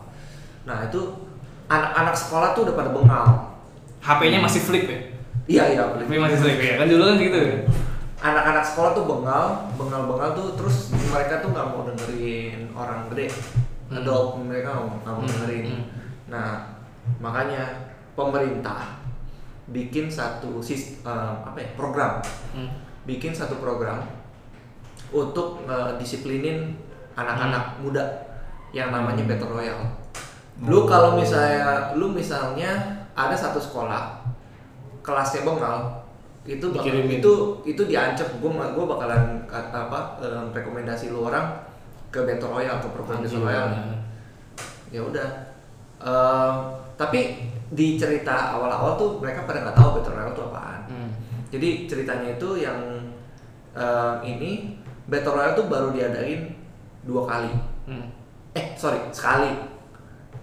nah 0.62 0.84
itu 0.84 1.00
anak-anak 1.66 2.14
sekolah 2.14 2.52
tuh 2.52 2.62
udah 2.62 2.74
pada 2.74 2.90
bengal 2.92 3.26
HP-nya 3.98 4.38
masih 4.38 4.60
flip 4.60 4.86
ya? 4.86 5.00
iya 5.46 5.64
iya 5.72 5.82
HP 5.88 6.14
masih 6.14 6.38
flip 6.38 6.58
ya? 6.58 6.74
Kan 6.76 6.86
dulu 6.86 7.02
kan 7.02 7.16
gitu 7.16 7.38
ya? 7.38 7.56
anak-anak 8.18 8.62
sekolah 8.62 8.90
tuh 8.92 9.04
bengal, 9.04 9.44
bengal-bengal 9.74 10.30
tuh 10.32 10.48
terus 10.54 10.76
mereka 11.06 11.38
tuh 11.38 11.50
nggak 11.50 11.66
mau 11.66 11.82
dengerin 11.82 12.70
orang 12.72 13.08
gede, 13.10 13.26
Hmm. 13.88 13.98
adult 13.98 14.38
mereka 14.38 14.68
nggak 14.72 14.84
mau, 14.84 14.98
mau 15.00 15.16
Hmm, 15.16 15.26
dengerin. 15.26 15.64
hmm. 15.66 15.84
Nah 16.28 16.48
makanya 17.18 17.64
pemerintah 18.12 19.00
bikin 19.66 20.06
satu 20.06 20.58
sis 20.58 21.02
eh, 21.02 21.32
apa 21.42 21.56
ya 21.56 21.68
program 21.74 22.22
Hmm. 22.50 22.70
bikin 23.02 23.30
satu 23.30 23.56
program 23.56 24.02
untuk 25.08 25.62
disiplinin 25.96 26.74
anak-anak 27.14 27.78
muda 27.78 28.02
yang 28.70 28.90
namanya 28.90 29.22
Hmm. 29.22 29.30
battle 29.30 29.52
royale. 29.52 29.86
Lu 30.62 30.82
Oh. 30.82 30.84
kalau 30.84 31.14
misalnya 31.14 31.92
lu 31.94 32.10
misalnya 32.10 32.74
ada 33.12 33.32
satu 33.32 33.56
sekolah 33.56 34.18
kelasnya 35.00 35.42
bengal 35.42 36.02
itu 36.42 36.62
bakal, 36.70 36.82
Dikirimin. 36.82 37.18
itu 37.18 37.32
itu 37.64 37.82
diancam 37.84 38.26
gue 38.38 38.50
gue 38.50 38.84
bakalan 38.86 39.22
kata 39.46 39.90
apa 39.90 40.00
em, 40.20 40.46
rekomendasi 40.50 41.10
lu 41.10 41.26
orang 41.26 41.42
ke 42.08 42.22
battle 42.22 42.50
royale 42.52 42.78
ke 42.78 42.88
program 42.90 43.18
battle 43.18 43.42
royale 43.42 43.74
ya 44.88 45.02
udah 45.02 45.28
Em, 45.96 46.54
tapi 46.96 47.20
di 47.68 47.94
cerita 47.94 48.52
awal-awal 48.52 48.96
tuh 48.96 49.10
mereka 49.18 49.44
pada 49.44 49.60
nggak 49.60 49.74
tahu 49.74 49.88
battle 49.94 50.12
royale 50.12 50.32
itu 50.32 50.42
apaan 50.42 50.80
Hmm. 50.86 51.10
jadi 51.48 51.68
ceritanya 51.84 52.28
itu 52.32 52.48
yang 52.56 52.78
em, 53.72 54.14
ini 54.24 54.50
battle 55.04 55.34
royale 55.34 55.54
tuh 55.54 55.66
baru 55.66 55.90
diadain 55.90 56.56
dua 57.02 57.22
kali 57.24 57.52
Hmm. 57.84 58.06
eh 58.52 58.72
sorry 58.74 58.98
sekali 59.10 59.52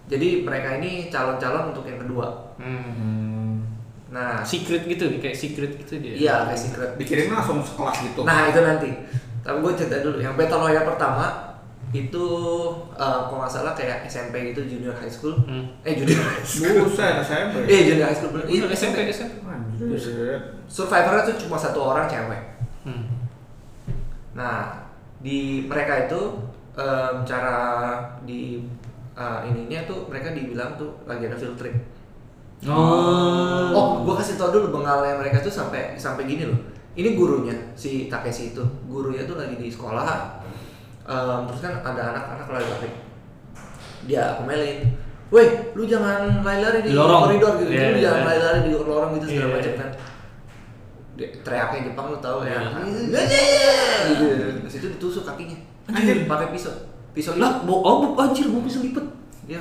jadi 0.05 0.43
mereka 0.43 0.77
ini 0.77 1.07
calon-calon 1.07 1.71
untuk 1.71 1.83
yang 1.83 1.99
kedua 1.99 2.53
Hmm. 2.55 3.65
Nah 4.07 4.45
Secret 4.45 4.85
gitu, 4.85 5.09
kayak 5.17 5.33
secret 5.33 5.73
gitu 5.75 5.97
dia. 5.97 6.13
iya 6.13 6.35
kayak 6.45 6.59
secret 6.59 6.91
Dikirimnya 6.95 7.33
langsung 7.35 7.59
sekelas 7.59 7.97
gitu. 8.03 8.21
nah 8.21 8.45
itu 8.45 8.61
nanti 8.61 8.89
tapi 9.41 9.57
gue 9.59 9.73
cerita 9.73 9.99
dulu 9.99 10.17
yang 10.19 10.35
battle 10.35 10.61
royale 10.61 10.85
pertama 10.85 11.52
itu 11.93 12.25
eh, 12.91 13.19
kalau 13.23 13.37
nggak 13.39 13.53
salah 13.53 13.71
kayak 13.71 14.01
SMP 14.03 14.49
gitu 14.49 14.65
junior 14.67 14.91
high 14.91 15.07
school 15.07 15.37
Hmm. 15.45 15.69
eh 15.81 15.93
junior 15.93 16.19
high 16.19 16.41
school 16.43 16.83
Buset, 16.83 17.21
SMP. 17.21 17.55
eh 17.65 17.81
junior 17.87 18.09
high 18.09 18.17
school. 18.17 18.33
Iya, 18.43 18.65
iya 18.65 18.73
SMP, 18.73 18.97
SMP 19.07 19.45
survivornya 20.65 21.23
tuh 21.23 21.35
cuma 21.39 21.55
satu 21.55 21.79
orang 21.83 22.05
cewek 22.07 22.41
Hmm. 22.83 23.07
Nah, 24.33 24.75
di 25.19 25.63
mereka 25.63 26.03
itu 26.03 26.19
em, 26.73 27.15
cara 27.23 27.55
di 28.21 28.59
eh, 29.13 29.39
ininya 29.47 29.85
tuh 29.85 30.09
mereka 30.09 30.33
dibilang 30.33 30.75
tuh 30.75 30.91
lagi 31.05 31.29
ada 31.29 31.37
field 31.37 31.55
trip. 31.55 31.71
Oh. 32.67 33.71
Oh, 33.71 33.87
gua 34.01 34.19
kasih 34.19 34.35
tau 34.35 34.49
dulu 34.49 34.71
bengalnya 34.73 35.15
mereka 35.15 35.39
tuh 35.39 35.47
sampai 35.47 35.95
sampai 35.95 36.25
gini 36.25 36.43
loh. 36.43 36.59
Ini 36.93 37.15
gurunya 37.15 37.55
si 37.73 38.07
Takeshi 38.07 38.51
itu. 38.51 38.63
Gurunya 38.85 39.23
tuh 39.23 39.35
lagi 39.35 39.55
di 39.55 39.67
sekolah. 39.67 40.42
Em, 41.03 41.39
terus 41.47 41.61
kan 41.61 41.73
ada 41.81 42.01
anak-anak 42.11 42.47
lari-lari. 42.49 42.89
Dia 44.03 44.35
komelin. 44.35 44.87
Woi, 45.27 45.45
lu 45.73 45.83
jangan 45.83 46.39
lari-lari 46.39 46.79
di, 46.81 46.89
Di 46.91 46.95
lorong. 46.95 47.27
koridor 47.27 47.53
gitu. 47.59 47.71
Iya, 47.71 47.85
lu 47.89 47.97
iya. 47.97 48.03
jangan 48.05 48.21
lari-lari 48.23 48.59
di 48.63 48.71
lorong 48.73 49.11
gitu 49.13 49.25
segala 49.27 49.43
Iya. 49.43 49.55
macam 49.55 49.73
kan. 49.75 49.89
Dia, 51.13 51.27
teriaknya 51.41 51.79
Jepang 51.87 52.05
lu 52.09 52.17
tahu 52.17 52.39
ya. 52.43 52.57
Iya. 52.79 53.21
gitu. 54.09 54.25
Terus 54.63 54.75
itu 54.77 54.87
ditusuk 54.91 55.23
kakinya. 55.25 55.57
Anjir. 55.89 56.23
Pakai 56.25 56.47
pisau. 56.49 56.73
Pisau 57.11 57.35
Lah, 57.37 57.61
bo 57.61 57.75
oh, 57.77 58.15
anjir, 58.15 58.47
mau 58.47 58.61
bisa 58.61 58.79
lipet. 58.79 59.03
Dia 59.43 59.59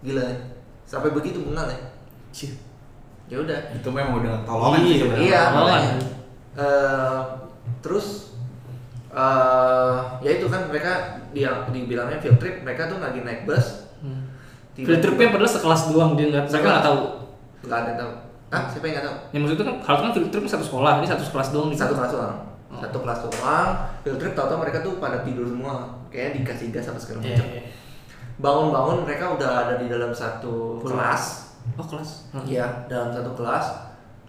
gila. 0.00 0.22
ya. 0.22 0.36
Sampai 0.84 1.10
begitu 1.10 1.40
bengal 1.40 1.66
ya. 1.66 1.78
Cih. 2.30 2.52
Ya 3.26 3.40
udah. 3.40 3.56
Itu 3.72 3.88
memang 3.88 4.20
udah 4.20 4.44
tolongan 4.44 4.78
Iya, 4.78 4.86
sih 4.86 4.96
sebenarnya. 5.00 5.24
Iya, 5.24 5.40
Tolongan. 5.40 5.64
makanya. 5.80 5.92
Eh, 6.54 7.20
terus 7.80 8.33
eh 9.14 9.94
ya 10.20 10.30
itu 10.34 10.46
kan 10.46 10.66
mereka 10.66 10.92
dia 11.30 11.50
dibilangnya 11.70 12.18
field 12.18 12.36
trip, 12.36 12.62
mereka 12.62 12.86
tuh 12.86 12.98
lagi 12.98 13.22
naik 13.22 13.46
bus. 13.46 13.86
Hmm. 14.02 14.26
Field 14.74 14.98
tripnya 14.98 15.30
padahal 15.30 15.46
sekelas 15.48 15.82
doang 15.88 16.18
dia 16.18 16.26
nggak, 16.28 16.50
mereka 16.50 16.66
nggak 16.68 16.84
tahu. 16.84 16.98
Nggak 17.62 17.78
ada 17.78 17.88
yang 17.88 17.98
tahu. 17.98 18.12
Ah, 18.50 18.62
siapa 18.70 18.84
yang 18.86 18.94
nggak 18.98 19.06
tahu? 19.06 19.16
Ya 19.30 19.38
maksudnya 19.38 19.64
kan 19.64 19.76
harusnya 19.82 20.04
kan 20.04 20.12
field 20.14 20.30
trip 20.30 20.44
satu 20.46 20.64
sekolah, 20.64 20.92
ini 20.98 21.06
satu 21.06 21.22
kelas 21.24 21.48
doang 21.50 21.68
nih. 21.70 21.78
Satu 21.78 21.94
kelas 21.94 22.10
doang. 22.10 22.36
Oh. 22.74 22.80
Satu 22.82 22.98
kelas 23.00 23.18
doang. 23.22 23.70
Field 24.02 24.18
trip 24.18 24.32
tahu-tahu 24.34 24.58
mereka 24.60 24.78
tuh 24.82 24.92
pada 24.98 25.22
tidur 25.22 25.46
semua. 25.46 25.74
Kayaknya 26.10 26.30
dikasih 26.42 26.66
gas 26.70 26.86
apa 26.90 26.98
segala 26.98 27.18
Iya, 27.22 27.34
macam. 27.34 27.46
iya. 27.50 27.62
Bangun-bangun 28.34 28.96
mereka 29.06 29.24
udah 29.30 29.50
ada 29.62 29.74
di 29.78 29.86
dalam 29.86 30.10
satu 30.10 30.82
Kelas. 30.82 30.90
kelas. 30.90 31.24
Oh 31.78 31.86
kelas. 31.86 32.10
Hmm. 32.30 32.44
Iya, 32.44 32.66
dalam 32.86 33.10
satu 33.10 33.30
kelas 33.34 33.66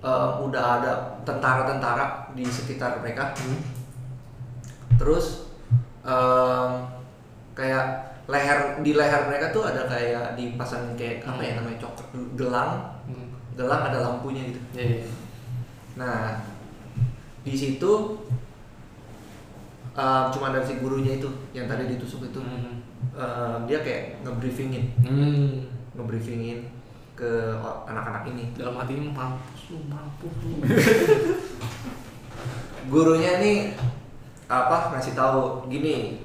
eh, 0.02 0.30
udah 0.46 0.64
ada 0.78 0.92
tentara-tentara 1.26 2.30
di 2.34 2.46
sekitar 2.46 3.02
mereka. 3.02 3.34
Hmm. 3.34 3.58
Terus 4.96 5.50
em, 6.02 6.72
kayak 7.54 7.86
leher 8.26 8.82
di 8.82 8.92
leher 8.94 9.22
mereka 9.26 9.54
tuh 9.54 9.66
ada 9.66 9.86
kayak 9.86 10.34
dipasang 10.34 10.98
kayak 10.98 11.22
apa 11.24 11.42
ya 11.42 11.54
Hmm. 11.54 11.58
namanya 11.62 11.78
coklat 11.82 12.08
gelang, 12.34 12.72
Hmm. 13.06 13.28
gelang 13.54 13.82
ada 13.86 13.98
lampunya 14.02 14.50
gitu. 14.50 14.62
Iya, 14.74 14.86
iya. 15.02 15.08
Nah 15.96 16.42
di 17.42 17.54
situ 17.54 17.92
em, 19.94 20.26
cuma 20.30 20.50
dari 20.50 20.66
si 20.66 20.76
gurunya 20.78 21.16
itu 21.16 21.30
yang 21.54 21.66
tadi 21.66 21.86
ditusuk 21.88 22.26
itu 22.26 22.40
Hmm. 22.42 22.82
em, 23.14 23.60
dia 23.66 23.80
kayak 23.80 24.26
ngebriefingin, 24.26 24.86
Hmm. 25.02 25.70
ngebriefingin 25.96 26.68
ke 27.16 27.32
anak-anak 27.88 28.28
ini. 28.28 28.52
Dalam 28.60 28.76
hatinya 28.76 29.08
mampus 29.08 29.72
lu, 29.72 29.80
mampus 29.88 30.36
lu. 30.44 30.60
gurunya 32.86 33.40
nih 33.40 33.58
apa 34.46 34.94
ngasih 34.94 35.14
tahu 35.14 35.66
gini 35.66 36.22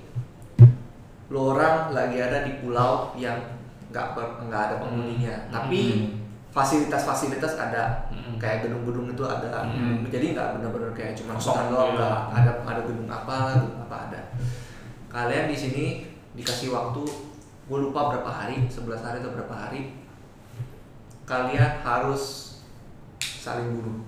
lu 1.31 1.55
orang 1.55 1.95
lagi 1.95 2.19
ada 2.19 2.43
di 2.43 2.59
pulau 2.59 3.15
yang 3.15 3.39
nggak 3.89 4.07
nggak 4.47 4.63
ada 4.69 4.75
penghuninya 4.79 5.35
Hmm. 5.47 5.51
tapi 5.51 5.81
fasilitas-fasilitas 6.51 7.55
ada 7.57 8.11
Hmm. 8.11 8.35
kayak 8.37 8.67
gedung-gedung 8.67 9.07
itu 9.09 9.23
ada 9.23 9.63
Hmm. 9.65 10.03
jadi 10.07 10.35
nggak 10.35 10.49
benar-benar 10.59 10.91
kayak 10.93 11.15
cuma 11.15 11.39
Kosong, 11.39 11.71
doang 11.71 11.95
iya. 11.95 11.99
nggak 11.99 12.15
ada 12.35 12.51
ada 12.67 12.81
gedung 12.83 13.07
apa 13.07 13.35
gedung 13.55 13.79
apa 13.81 13.97
ada 14.11 14.21
kalian 15.09 15.47
di 15.47 15.57
sini 15.57 15.85
dikasih 16.35 16.71
waktu 16.71 17.03
gue 17.71 17.79
lupa 17.81 18.11
berapa 18.11 18.31
hari 18.31 18.67
11 18.67 18.99
hari 19.01 19.23
atau 19.23 19.31
berapa 19.31 19.55
hari 19.55 19.95
kalian 21.23 21.83
harus 21.83 22.23
saling 23.15 23.71
bunuh 23.71 24.03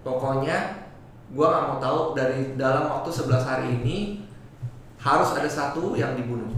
pokoknya 0.00 0.83
gua 1.34 1.46
nggak 1.50 1.64
mau 1.66 1.78
tahu 1.78 1.98
dari 2.14 2.54
dalam 2.54 2.88
waktu 2.88 3.10
11 3.10 3.34
hari 3.42 3.66
ini 3.76 3.96
harus 4.96 5.34
ada 5.34 5.50
satu 5.50 5.92
yang 5.92 6.14
dibunuh 6.14 6.54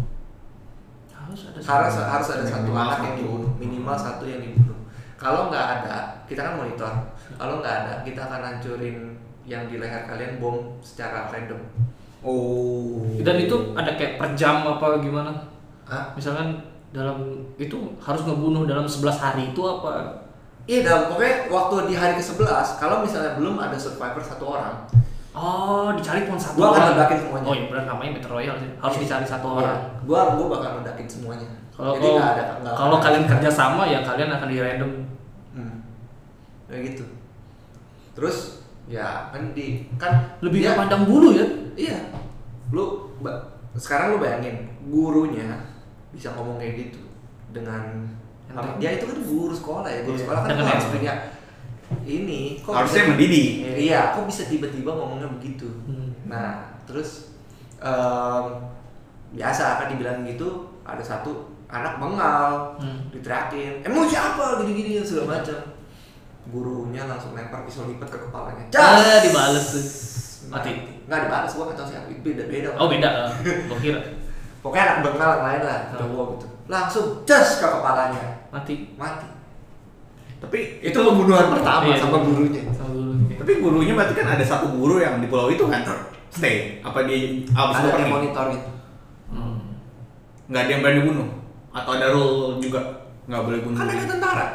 Harus 1.11 1.51
ada. 1.51 1.59
harus 1.59 1.95
harus 1.99 2.29
ada 2.31 2.45
satu 2.47 2.71
anak 2.71 2.99
yang 3.03 3.11
satu. 3.11 3.19
dibunuh 3.19 3.51
minimal 3.57 3.97
satu 3.97 4.25
yang 4.25 4.39
dibunuh 4.39 4.79
kalau 5.17 5.49
nggak 5.49 5.67
ada 5.81 5.97
kita 6.25 6.41
kan 6.41 6.55
monitor 6.57 6.93
kalau 7.35 7.59
nggak 7.59 7.75
ada 7.83 7.93
kita 8.01 8.21
akan 8.23 8.41
hancurin 8.43 9.17
yang 9.43 9.67
di 9.67 9.77
leher 9.77 10.07
kalian 10.07 10.39
bom 10.39 10.77
secara 10.81 11.27
random 11.29 11.59
Oh. 12.27 13.07
Dan 13.23 13.39
itu 13.39 13.55
ada 13.71 13.95
kayak 13.95 14.19
per 14.19 14.35
jam 14.35 14.67
apa 14.67 14.99
gimana? 14.99 15.31
Hah? 15.87 16.11
Misalkan 16.11 16.59
dalam 16.91 17.23
itu 17.55 17.79
harus 18.03 18.27
ngebunuh 18.27 18.67
dalam 18.67 18.83
11 18.83 19.15
hari 19.15 19.55
itu 19.55 19.63
apa? 19.63 20.26
Iya 20.67 20.83
dalam 20.83 21.09
pokoknya 21.09 21.47
waktu 21.49 21.75
di 21.87 21.95
hari 21.95 22.15
ke-11 22.15 22.47
kalau 22.77 23.01
misalnya 23.01 23.35
belum 23.35 23.57
ada 23.57 23.75
survivor 23.75 24.21
satu 24.21 24.45
orang 24.53 24.77
Oh, 25.37 25.93
dicari 25.93 26.25
cuma 26.25 26.41
satu 26.41 26.57
Gua 26.57 26.73
akan 26.73 26.81
orang. 26.81 26.93
ledakin 26.97 27.19
semuanya. 27.21 27.45
Oh, 27.45 27.53
iya 27.53 27.65
benar 27.69 27.85
namanya 27.85 28.11
Battle 28.17 28.33
Royale 28.33 28.57
sih. 28.57 28.71
Harus 28.81 28.97
dicari 29.05 29.27
satu 29.29 29.47
Iya, 29.47 29.57
orang. 29.61 29.79
gua 30.09 30.21
gua 30.33 30.47
bakal 30.49 30.71
ledakin 30.81 31.05
semuanya 31.05 31.49
Kalau 31.77 31.93
jadi 31.93 32.09
kalau 32.09 32.25
ada 32.25 32.45
kalau 32.73 32.97
kalian 32.97 33.25
kerja 33.29 33.51
sama 33.53 33.85
ya 33.85 34.01
kalian 34.01 34.33
akan 34.33 34.49
di 34.49 34.57
random. 34.57 34.93
Hmm. 35.53 35.77
Kayak 36.73 36.81
gitu. 36.89 37.05
Terus 38.17 38.65
ya 38.89 39.29
kan 39.29 39.53
di 39.53 39.85
kan 40.01 40.41
Lebih 40.41 40.65
dia- 40.65 40.73
pandang 40.73 41.05
bulu 41.05 41.37
ya. 41.37 41.45
Iya. 41.77 42.01
Lu 42.73 43.13
sekarang 43.77 44.17
lu 44.17 44.25
bayangin 44.25 44.73
gurunya 44.89 45.53
bisa 46.17 46.33
ngomong 46.33 46.57
kayak 46.57 46.81
gitu 46.81 47.05
dengan. 47.53 48.09
Dia 48.77 48.91
itu 48.93 49.05
kan 49.05 49.19
guru 49.21 49.53
sekolah 49.53 49.85
ya, 49.85 50.01
guru 50.03 50.17
Iya. 50.17 50.23
sekolah 50.23 50.41
kan 50.41 50.49
Dengan 50.51 50.67
harus 50.69 50.87
punya 50.89 51.13
ini 52.03 52.41
kok 52.59 52.73
Harusnya 52.73 53.03
bisa- 53.03 53.11
mendidik. 53.13 53.49
Iya, 53.77 54.01
kok 54.11 54.25
bisa 54.25 54.43
tiba-tiba 54.45 54.91
ngomongnya 54.91 55.29
begitu. 55.29 55.69
Hmm. 55.85 56.11
Nah, 56.25 56.51
terus 56.83 57.31
em, 57.77 58.45
biasa 59.31 59.63
akan 59.77 59.87
dibilang 59.91 60.25
gitu, 60.25 60.49
ada 60.83 60.99
satu 60.99 61.31
anak 61.67 61.99
bengal, 61.99 62.75
Hmm. 62.79 63.11
diteriakin, 63.11 63.83
emang 63.83 64.07
siapa 64.07 64.59
gini-gini 64.61 64.99
segala 65.01 65.37
macam. 65.37 65.59
Gurunya 66.47 67.03
langsung 67.05 67.35
lempar 67.35 67.63
pisau 67.63 67.85
lipat 67.85 68.07
ke 68.07 68.19
kepalanya. 68.21 68.65
Ah, 68.73 69.19
dibales 69.21 69.67
tuh. 69.69 69.87
Mati. 70.47 70.71
Nggak 71.05 71.27
dibales, 71.27 71.51
gua 71.53 71.65
nggak 71.67 71.77
tahu 71.77 71.89
siapa. 71.89 72.07
Itu 72.07 72.21
beda-beda. 72.23 72.71
Oh, 72.79 72.87
beda. 72.87 73.09
lah. 73.11 73.31
Gua 73.67 73.79
kira 73.79 73.99
Pokoknya 74.63 74.83
anak 74.85 74.99
bengal 75.05 75.31
yang 75.33 75.45
lain 75.45 75.63
lah, 75.63 75.79
cowok 75.93 76.27
gitu. 76.35 76.47
Langsung 76.67 77.23
jas 77.23 77.63
ke 77.63 77.67
kepalanya, 77.67 78.47
mati. 78.51 78.95
mati. 78.99 79.27
Tapi 80.37 80.85
Itu 80.85 80.99
pembunuhan 81.01 81.49
pertama 81.49 81.89
Iya, 81.89 81.97
sama 81.97 82.21
gurunya. 82.21 82.63
Sama 82.75 82.97
tapi 83.37 83.63
gurunya 83.63 83.95
berarti 83.95 84.15
kan 84.19 84.27
ada 84.35 84.43
satu 84.43 84.75
guru 84.75 84.99
yang 84.99 85.23
di 85.23 85.31
pulau 85.31 85.47
itu 85.47 85.63
kan 85.71 85.87
stay 86.35 86.83
apa 86.83 87.07
di 87.07 87.47
abis 87.47 87.75
itu 87.79 87.87
Ada 87.87 87.95
pergi 87.95 88.03
yang 88.03 88.15
monitor 88.19 88.45
gitu. 88.51 88.71
Hmm. 89.31 89.59
nggak 90.51 90.63
ada 90.67 90.71
yang 90.75 90.83
berani 90.83 91.03
bunuh 91.07 91.29
atau 91.71 91.91
ada 91.95 92.07
rule 92.11 92.59
juga 92.59 93.07
nggak 93.31 93.43
boleh 93.47 93.59
bunuh 93.63 93.79
Kan 93.79 93.87
ada 93.87 94.03
tentara. 94.03 94.47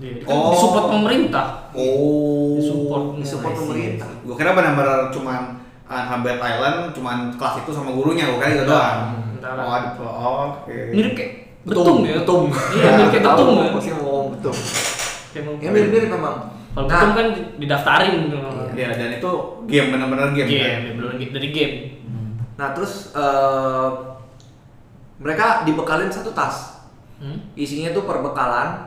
Iya, 0.00 0.24
kan 0.24 0.32
Oh. 0.32 0.54
disupport 0.56 0.86
pemerintah. 0.96 1.46
Oh. 1.76 2.56
Disupport. 2.56 3.04
See. 3.20 3.36
pemerintah. 3.36 4.08
Gue 4.24 4.32
kira 4.32 4.56
benar-benar 4.56 5.12
cuman 5.12 5.60
Unhabit 5.88 6.38
Island, 6.40 6.78
cuman 6.96 7.32
kelas 7.36 7.64
itu 7.64 7.70
sama 7.72 7.92
gurunya, 7.92 8.28
gue 8.32 8.38
kira 8.40 8.48
gitu 8.56 8.64
doang. 8.64 9.00
Entar. 9.36 9.56
Oh, 9.60 9.72
ada 9.76 9.88
oh, 10.00 10.36
oke. 10.64 10.72
Mirip 10.94 11.12
kayak 11.12 11.32
betung 11.68 11.98
ya. 12.02 12.14
betum 12.16 12.42
Iya, 12.50 12.88
mirip 12.96 13.10
kayak 13.10 13.24
betung 13.26 13.50
ya. 13.54 13.70
masih 13.70 13.92
mau 13.94 14.02
ngomong 14.02 14.26
mau- 15.38 15.58
ya 15.58 15.68
mirip 15.68 15.90
mirip 15.90 16.10
memang 16.10 16.36
Kalau 16.68 16.84
Nah, 16.84 16.94
betung 16.94 17.12
kan 17.12 17.26
didaftarin 17.58 18.12
gitu. 18.24 18.36
Iya, 18.72 18.88
dan 18.92 19.10
itu 19.12 19.30
game 19.66 19.88
benar-benar 19.90 20.30
game. 20.30 20.46
Game, 20.46 20.62
kan? 20.64 20.80
ya, 20.80 20.92
belum 20.94 21.10
dari 21.28 21.48
game. 21.50 21.74
nah 22.54 22.70
terus 22.70 22.92
eh, 23.12 23.88
mereka 25.18 25.62
dibekalin 25.62 26.08
satu 26.08 26.30
tas 26.32 26.78
Hmm? 27.18 27.34
isinya 27.52 27.90
tuh 27.90 28.02
perbekalan 28.04 28.78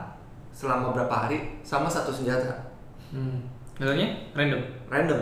selama 0.50 0.88
berapa 0.90 1.12
hari 1.18 1.60
sama 1.60 1.84
satu 1.86 2.08
senjata 2.08 2.72
Hmm. 3.08 3.44
Katanya 3.74 4.08
random. 4.32 4.60
random 4.88 5.20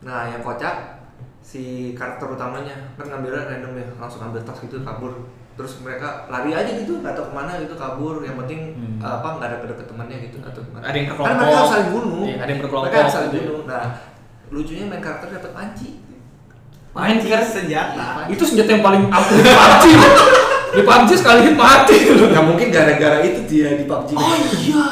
nah 0.00 0.24
yang 0.26 0.40
kocak 0.40 1.04
si 1.42 1.62
karakter 1.92 2.24
utamanya 2.26 2.72
kan 2.94 3.04
ngambilnya 3.04 3.44
random 3.46 3.72
ya 3.74 3.86
langsung 3.94 4.20
ambil 4.22 4.40
tas 4.40 4.56
gitu 4.58 4.80
kabur 4.80 5.12
terus 5.58 5.72
mereka 5.78 6.08
lari 6.28 6.50
aja 6.52 6.70
gitu 6.72 6.92
nggak 6.96 7.12
tahu 7.12 7.26
ke 7.28 7.34
mana 7.34 7.58
gitu 7.58 7.74
kabur 7.74 8.22
yang 8.22 8.38
penting 8.38 8.60
Hmm. 8.98 9.02
apa 9.04 9.28
nggak 9.36 9.48
ada 9.48 9.56
deket 9.64 9.86
temannya 9.86 10.16
gitu 10.20 10.36
atau 10.40 10.58
gimana 10.60 10.82
Ada 10.84 10.96
yang 10.96 11.06
berkelompok. 11.08 11.34
mereka 11.36 11.54
harus 11.56 11.70
saling 11.70 11.88
bunuh 11.92 12.22
Iya, 12.24 12.36
ada 12.36 12.48
yang 12.48 12.60
berkelompok 12.60 12.86
mereka 12.88 12.98
harus 13.00 13.12
saling 13.12 13.30
gitu. 13.30 13.42
bunuh 13.44 13.60
nah 13.64 13.84
lucunya 14.48 14.84
main 14.86 14.98
karakter 15.00 15.26
dapat 15.32 15.52
panci 15.52 15.88
Main 16.88 17.14
Anjir, 17.14 17.38
senjata. 17.38 18.26
Itu 18.26 18.42
senjata 18.42 18.70
yang 18.70 18.82
paling 18.82 19.02
ampuh 19.06 19.36
di 19.36 19.44
PUBG. 19.44 19.84
di 20.68 20.82
PUBG 20.82 21.10
sekali 21.14 21.40
hit 21.44 21.54
mati. 21.54 21.96
nggak 22.10 22.44
mungkin 22.44 22.66
gara-gara 22.68 23.18
itu 23.20 23.40
dia 23.44 23.68
di 23.72 23.84
PUBG 23.84 24.10
Oh 24.14 24.34
iya. 24.56 24.86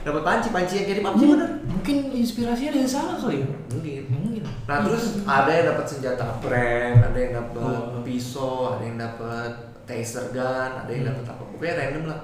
dapat 0.00 0.22
panci 0.22 0.48
panci 0.48 0.72
yang 0.76 0.86
kayak 0.86 0.96
di 0.96 1.02
PUBG 1.02 1.16
Mungkin, 1.16 1.30
bener 1.32 1.50
mungkin 1.66 1.96
inspirasinya 2.12 2.70
dari 2.72 2.86
sana 2.86 3.14
kali 3.16 3.40
ya. 3.40 3.48
mungkin 3.66 4.02
Mungkin. 4.06 4.29
Nah 4.70 4.78
terus 4.80 5.04
ada 5.26 5.50
yang 5.50 5.66
dapat 5.68 5.82
senjata 5.84 6.38
brand, 6.38 7.02
ada 7.02 7.18
yang 7.18 7.34
dapat 7.34 7.58
Oh. 7.90 7.98
pisau, 8.00 8.78
ada 8.78 8.86
yang 8.86 8.94
dapat 8.96 9.50
taser 9.82 10.30
gun, 10.30 10.46
ada 10.78 10.86
yang 10.86 11.02
Hmm. 11.02 11.10
dapat 11.18 11.26
apa 11.28 11.42
pokoknya 11.44 11.74
random 11.76 12.04
lah. 12.06 12.20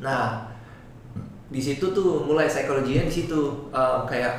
Nah 0.00 0.24
di 1.46 1.60
situ 1.60 1.92
tuh 1.92 2.24
mulai 2.24 2.48
psikologinya 2.48 3.04
di 3.04 3.12
situ 3.14 3.68
Eh, 3.68 3.98
kayak 4.06 4.34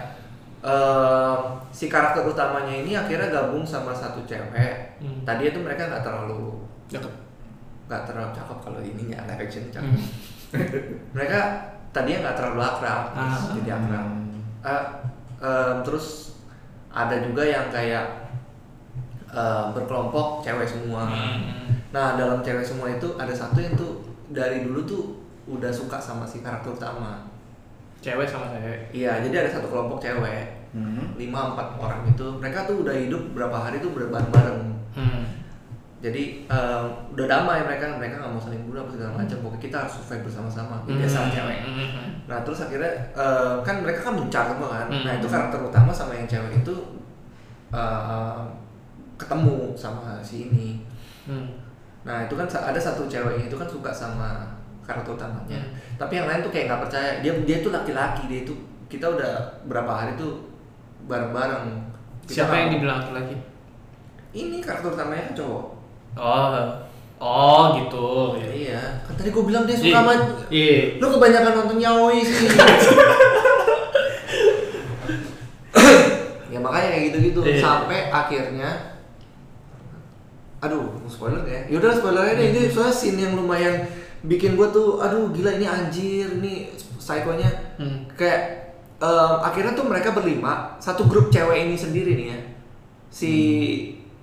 eh, 0.64 1.38
si 1.70 1.86
karakter 1.86 2.24
utamanya 2.24 2.74
ini 2.74 2.96
akhirnya 2.96 3.30
gabung 3.30 3.62
sama 3.64 3.94
satu 3.94 4.26
cewek. 4.26 4.98
Hmm. 4.98 5.22
Tadi 5.22 5.44
itu 5.46 5.60
mereka 5.60 5.86
nggak 5.86 6.02
terlalu 6.02 6.66
Cakep. 6.90 7.14
nggak 7.84 8.04
terlalu 8.08 8.32
cakep 8.32 8.58
kalau 8.60 8.80
ininya 8.82 9.20
live 9.28 9.44
action 9.44 9.70
cakep. 9.70 9.86
Hmm. 9.86 10.02
Mereka 11.14 11.40
tadinya 11.90 12.20
nggak 12.24 12.38
terlalu 12.40 12.62
akrab, 12.64 13.02
terus 13.12 13.38
Ah. 13.44 13.54
jadi 13.54 13.70
akrab. 13.76 14.08
Eh, 14.64 14.84
em, 15.44 15.78
terus 15.84 16.33
ada 16.94 17.16
juga 17.26 17.42
yang 17.42 17.74
kayak 17.74 18.06
em, 19.34 19.66
berkelompok 19.74 20.46
cewek 20.46 20.70
semua. 20.70 21.10
Hmm. 21.10 21.74
Nah 21.90 22.16
dalam 22.16 22.46
cewek 22.46 22.62
semua 22.62 22.94
itu 22.94 23.10
ada 23.18 23.34
satu 23.34 23.58
yang 23.58 23.74
tuh 23.74 24.06
dari 24.30 24.62
dulu 24.62 24.86
tuh 24.86 25.04
udah 25.50 25.74
suka 25.74 25.98
sama 25.98 26.24
si 26.24 26.46
karakter 26.46 26.70
utama. 26.72 27.26
Cewek 28.00 28.30
sama 28.30 28.54
cewek. 28.54 28.94
Iya 28.94 29.26
jadi 29.26 29.46
ada 29.46 29.50
satu 29.60 29.68
kelompok 29.68 30.00
cewek 30.00 30.64
Hmm. 30.74 31.14
lima 31.22 31.54
empat 31.54 31.78
orang 31.78 32.02
itu 32.10 32.26
mereka 32.42 32.66
tuh 32.66 32.82
udah 32.82 32.98
hidup 32.98 33.22
berapa 33.38 33.54
hari 33.54 33.78
tuh 33.78 33.94
bareng-bareng. 33.94 34.58
Hmm. 34.58 34.82
Jadi 36.04 36.44
em, 36.52 36.86
udah 37.16 37.26
damai 37.32 37.64
mereka 37.64 37.88
mereka 37.96 38.20
nggak 38.20 38.36
mau 38.36 38.42
saling 38.44 38.60
bunuh 38.68 38.84
apa 38.84 38.92
segala 38.92 39.24
macam. 39.24 39.38
Pokoknya 39.40 39.62
kita 39.64 39.76
harus 39.80 39.94
survive 39.96 40.28
bersama-sama. 40.28 40.84
Biasa 40.84 41.32
cewek. 41.32 41.60
Hmm. 41.64 42.12
Nah 42.28 42.44
terus 42.44 42.60
akhirnya 42.68 42.92
eh, 43.16 43.56
kan 43.64 43.80
mereka 43.80 44.12
kan 44.12 44.20
mencar 44.20 44.52
semua 44.52 44.68
kan. 44.68 44.88
Hmm. 44.92 45.04
Nah 45.08 45.14
itu 45.16 45.28
karakter 45.32 45.64
utama 45.64 45.96
sama 45.96 46.12
yang 46.12 46.28
cewek 46.28 46.60
itu 46.60 46.76
eh, 47.72 48.42
ketemu 49.16 49.72
sama 49.80 50.20
si 50.20 50.52
ini. 50.52 50.84
Hmm. 51.24 51.56
Nah 52.04 52.28
itu 52.28 52.36
kan 52.36 52.52
ada 52.52 52.80
satu 52.84 53.08
cewek 53.08 53.48
itu 53.48 53.56
kan 53.56 53.68
suka 53.72 53.96
sama 53.96 54.44
karakter 54.84 55.16
utamanya. 55.16 55.56
Hmm. 55.56 55.72
Tapi 55.96 56.20
yang 56.20 56.28
lain 56.28 56.44
tuh 56.44 56.52
kayak 56.52 56.68
nggak 56.68 56.82
percaya. 56.84 57.24
Dia 57.24 57.32
dia 57.48 57.64
tuh 57.64 57.72
laki-laki 57.72 58.28
dia 58.28 58.44
itu 58.44 58.52
kita 58.92 59.08
udah 59.08 59.64
berapa 59.72 59.88
hari 59.88 60.20
tuh 60.20 60.52
bareng-bareng. 61.08 61.80
Siapa 62.28 62.52
yang 62.52 62.70
dibilang 62.76 63.00
laki-laki? 63.08 63.40
Ini 64.36 64.60
karakter 64.60 64.92
utamanya 64.92 65.32
cowok. 65.32 65.73
Oh. 66.14 66.54
Oh 67.18 67.64
gitu. 67.76 68.36
Ya, 68.38 68.50
iya. 68.52 68.82
Kan 69.04 69.16
tadi 69.16 69.32
gue 69.32 69.44
bilang 69.44 69.64
dia 69.64 69.74
suka 69.74 69.88
Iya. 69.88 69.98
sama. 69.98 70.14
Iya. 70.48 70.78
Lu 71.00 71.08
kebanyakan 71.10 71.54
nonton 71.56 71.78
yaoi 71.80 72.20
sih. 72.20 72.48
ya 76.54 76.60
makanya 76.62 76.88
kayak 76.92 77.04
gitu-gitu 77.10 77.40
Iya. 77.44 77.60
sampai 77.60 78.00
akhirnya 78.10 78.70
aduh 80.64 80.80
mau 80.96 81.10
spoiler 81.10 81.44
ya 81.44 81.60
yaudah 81.68 81.92
spoiler 81.92 82.24
aja 82.24 82.40
deh 82.40 82.48
ini 82.56 82.72
soalnya 82.72 82.94
scene 82.94 83.20
yang 83.20 83.36
lumayan 83.36 83.84
bikin 84.24 84.56
gue 84.56 84.64
tuh 84.72 85.04
aduh 85.04 85.28
gila 85.34 85.60
ini 85.60 85.68
anjir 85.68 86.40
ini 86.40 86.72
psikonya 86.96 87.50
Hmm. 87.76 88.08
kayak 88.16 88.72
em, 88.96 89.36
akhirnya 89.44 89.76
tuh 89.76 89.84
mereka 89.84 90.16
berlima 90.16 90.78
satu 90.80 91.04
grup 91.04 91.28
cewek 91.28 91.68
ini 91.68 91.76
sendiri 91.76 92.16
nih 92.16 92.28
ya 92.32 92.40
si 93.12 93.32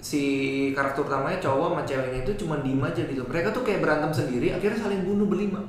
si 0.00 0.22
karakter 0.72 1.02
utamanya 1.02 1.38
cowok 1.38 1.66
sama 1.70 1.82
ceweknya 1.84 2.18
itu 2.22 2.32
cuma 2.36 2.58
diem 2.58 2.80
aja 2.80 3.02
gitu 3.02 3.22
mereka 3.22 3.48
tuh 3.50 3.60
kayak 3.60 3.80
berantem 3.80 4.10
sendiri 4.10 4.48
akhirnya 4.50 4.78
saling 4.78 5.04
bunuh 5.04 5.24
berlima 5.24 5.60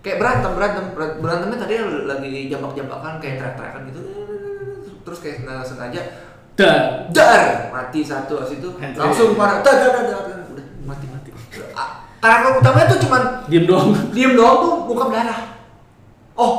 kayak 0.00 0.16
berantem 0.16 0.52
berantem 0.52 0.84
Ber- 0.92 1.16
berantemnya 1.18 1.58
tadi 1.58 1.74
lagi 2.06 2.30
jambak-jambakan 2.46 3.12
kayak 3.18 3.34
teriak-teriakan 3.38 3.82
gitu 3.86 4.00
terus 5.00 5.18
kayak 5.18 5.36
nggak 5.42 5.60
sengaja 5.62 6.02
Dan. 6.52 7.08
dar 7.10 7.68
mati 7.70 8.00
satu 8.00 8.36
habis 8.36 8.56
itu 8.56 8.68
langsung 8.94 9.32
parah 9.34 9.60
dar 9.60 9.76
dar 9.76 9.92
dar 9.94 10.04
dar. 10.26 10.40
udah 10.46 10.66
mati 10.84 11.06
mati 11.06 11.28
Ah, 11.72 12.04
karakter 12.18 12.52
utamanya 12.58 12.86
tuh 12.86 13.00
cuman 13.02 13.22
Diem 13.46 13.64
doang. 13.64 13.90
diem 14.10 14.32
doang 14.34 14.56
tuh 14.58 14.74
muka 14.86 15.04
berdarah 15.06 15.40
oh 16.34 16.54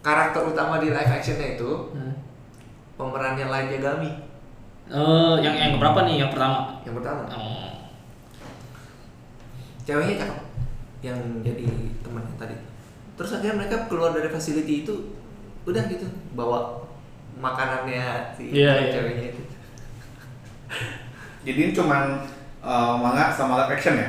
karakter 0.00 0.42
utama 0.44 0.78
di 0.78 0.88
live 0.88 1.12
actionnya 1.12 1.54
itu 1.54 1.70
Hmm. 1.90 2.14
pemerannya 2.94 3.46
Light 3.46 3.70
Yagami 3.70 4.10
Eh, 4.88 5.34
yang 5.38 5.54
yang 5.54 5.72
berapa 5.76 6.00
nih? 6.02 6.16
Yang 6.18 6.30
pertama. 6.32 6.58
yang 6.80 6.94
pertama 6.96 7.20
Oh. 7.28 7.68
ceweknya 9.80 10.14
cakep 10.18 10.38
yang 11.00 11.16
jadi 11.40 11.64
temannya 12.00 12.34
tadi 12.36 12.56
terus 13.14 13.32
akhirnya 13.32 13.56
mereka 13.58 13.88
keluar 13.88 14.12
dari 14.12 14.28
facility 14.28 14.84
itu 14.84 14.94
udah 15.62 15.80
gitu 15.86 16.04
bawa 16.32 16.84
makanannya 17.34 18.04
si 18.32 18.52
Iya, 18.52 18.72
iya. 18.78 18.90
ceweknya 18.90 19.24
itu 19.32 19.42
Jadi 21.44 21.58
ini 21.58 21.72
cuman 21.72 22.20
uh, 22.60 22.94
manga 22.94 23.30
sama 23.30 23.56
live 23.58 23.72
action 23.72 23.96
ya? 23.96 24.08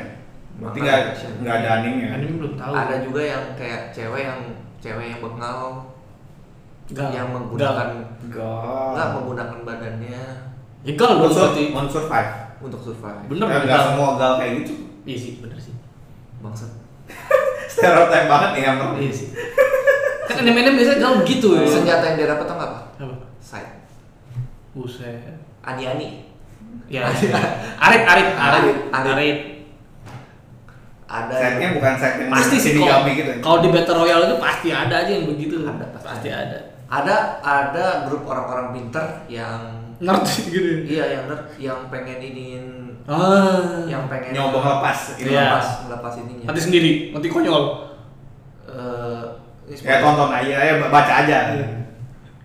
Berarti 0.60 0.78
nggak 0.78 1.00
nggak 1.40 1.56
ada 1.58 1.70
anime 1.80 2.00
ya? 2.02 2.10
Anime 2.16 2.36
belum 2.38 2.54
tahu. 2.56 2.74
ada 2.74 2.96
juga 3.00 3.22
yang 3.24 3.44
kayak 3.56 3.82
cewek 3.92 4.24
yang 4.26 4.40
cewek 4.78 5.06
yang 5.10 5.20
bengal 5.20 5.60
Gal. 6.90 7.08
yang 7.14 7.28
menggunakan 7.30 7.90
Enggak. 8.20 8.88
nggak 8.92 9.10
menggunakan 9.14 9.58
badannya 9.64 10.24
Ya 10.82 10.94
gal 10.94 11.10
dong 11.16 11.28
berarti. 11.28 11.64
unsur 11.72 12.04
five. 12.06 12.30
untuk 12.60 12.76
survive 12.78 13.24
Bener 13.26 13.46
Ya, 13.46 13.56
nggak 13.58 13.72
gal. 13.72 13.84
semua 13.90 14.10
gal 14.16 14.34
kayak 14.36 14.52
gitu. 14.60 14.74
Iya 15.04 15.18
sih, 15.18 15.32
bener 15.40 15.56
sih. 15.56 15.72
bangsat 16.40 16.72
Stereotype 17.72 18.28
banget 18.28 18.50
nih 18.54 18.64
emang. 18.66 18.92
Iya 18.96 19.12
sih. 19.12 19.28
Kan 20.26 20.44
anime-anime 20.44 20.76
biasanya 20.76 21.00
gal 21.00 21.14
begitu 21.20 21.48
ya. 21.54 21.64
senjata 21.64 22.04
yang 22.06 22.18
dia 22.18 22.28
dapat 22.28 22.46
tau 22.46 22.56
nggak 22.56 22.70
apa 22.70 22.80
Apa? 22.98 23.16
side 23.40 23.72
Buset. 24.72 25.40
ani 25.62 25.84
ani 25.86 26.08
Ya. 26.86 27.06
Arit, 27.06 28.02
arit, 28.04 28.30
arit, 28.34 28.78
Arit, 28.92 29.38
ada 31.08 31.34
Setnya 31.34 31.74
bukan 31.74 31.94
set 31.96 32.14
yang 32.18 32.30
Pasti 32.30 32.56
sih 32.56 32.72
di 32.74 32.82
kalau 32.82 33.02
gitu. 33.08 33.26
ya? 33.26 33.38
kalau 33.42 33.60
di 33.62 33.70
Battle 33.70 33.98
Royale 33.98 34.26
itu 34.28 34.38
pasti 34.38 34.70
ada 34.70 34.96
aja 35.00 35.10
yang 35.10 35.26
begitu. 35.26 35.66
Ada, 35.66 35.86
pasti 35.90 36.06
pasti 36.06 36.30
ada. 36.30 36.58
ada 36.88 37.16
ada 37.42 37.86
grup 38.06 38.26
orang-orang 38.26 38.70
pinter 38.72 39.06
yang 39.26 39.79
Ngerti 40.00 40.42
gitu. 40.48 40.72
iya 40.88 41.06
yang 41.12 41.24
nerd 41.28 41.44
yang 41.56 41.80
pengen 41.88 42.18
iniin 42.18 42.66
Ah. 43.04 43.84
yang 43.84 44.06
pengen 44.06 44.32
Nyoba 44.32 44.58
ngelepas 44.58 45.18
ini. 45.18 45.34
Iya. 45.34 45.44
ngelepas 45.50 45.68
ngelepas 45.84 46.14
ininya 46.22 46.46
Mati 46.46 46.60
sendiri, 46.62 46.92
mati 47.10 47.28
konyol. 47.28 47.64
Eh, 48.64 49.24
ini 49.66 49.82
Ya 49.82 49.98
tonton 50.00 50.30
aja, 50.30 50.56
ya 50.62 50.74
baca 50.80 51.14
aja. 51.26 51.38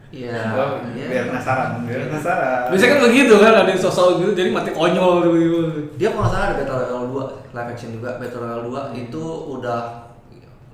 iya 0.09 0.41
Oh, 0.55 0.79
iya. 0.89 1.07
Biar 1.11 1.25
penasaran, 1.29 1.83
biar 1.85 2.07
penasaran. 2.09 2.71
Biasanya 2.71 2.91
kan 2.91 3.01
begitu 3.05 3.35
kan, 3.37 3.53
ada 3.55 3.67
yang 3.67 3.83
sosok 3.83 4.23
gitu, 4.23 4.31
jadi 4.33 4.51
mati 4.51 4.71
konyol 4.71 5.15
gitu. 5.27 5.59
dia 5.95 6.09
kalau 6.11 6.27
salah 6.27 6.55
ada 6.55 6.57
Battle 6.57 6.79
Royale 6.81 7.07
2 7.11 7.55
live 7.55 7.71
action 7.71 7.91
juga 7.93 8.09
Battle 8.17 8.41
Royale 8.41 8.63
2 8.95 9.05
itu 9.05 9.23
udah 9.59 9.81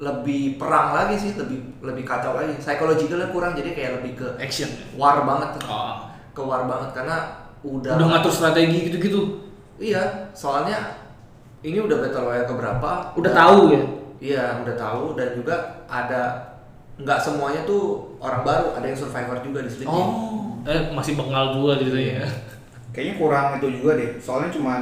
lebih 0.00 0.56
perang 0.56 0.92
lagi 0.92 1.16
sih 1.16 1.36
lebih 1.36 1.60
lebih 1.80 2.04
kacau 2.04 2.32
lagi 2.32 2.56
psychological 2.56 3.20
kurang 3.28 3.52
jadi 3.52 3.72
kayak 3.72 3.90
lebih 4.00 4.12
ke 4.16 4.26
Action. 4.38 4.68
war 4.96 5.20
banget 5.20 5.60
Oh. 5.66 6.08
Ke 6.40 6.44
war 6.48 6.64
banget 6.64 6.90
karena 6.96 7.16
udah 7.61 7.92
Udah 7.92 8.07
ngatur 8.09 8.33
strategi 8.33 8.88
gitu-gitu. 8.88 9.20
iya 9.76 10.33
soalnya 10.33 10.96
ini 11.61 11.76
udah 11.76 12.00
Battle 12.00 12.24
Royale 12.24 12.48
keberapa 12.48 12.90
Udah 13.12 13.33
tahu 13.37 13.59
ya. 13.76 13.83
Iya 14.20 14.44
udah 14.64 14.74
tahu 14.76 15.05
dan 15.12 15.37
juga 15.37 15.57
ada 15.85 16.53
nggak 16.96 17.20
semuanya 17.20 17.64
tuh 17.64 18.16
orang 18.16 18.44
baru 18.44 18.76
ada 18.76 18.85
yang 18.85 18.96
survivor 18.96 19.40
juga 19.40 19.64
di 19.64 19.70
Sleepy. 19.72 19.88
Oh, 19.88 20.61
eh 20.64 20.92
masih 20.92 21.16
bengal 21.16 21.53
juga 21.53 21.81
gitu 21.81 21.96
ya. 21.96 22.24
Kayaknya 22.92 23.14
kurang 23.16 23.46
itu 23.57 23.68
juga 23.81 23.96
deh. 23.96 24.11
Soalnya 24.20 24.53
cuman 24.53 24.81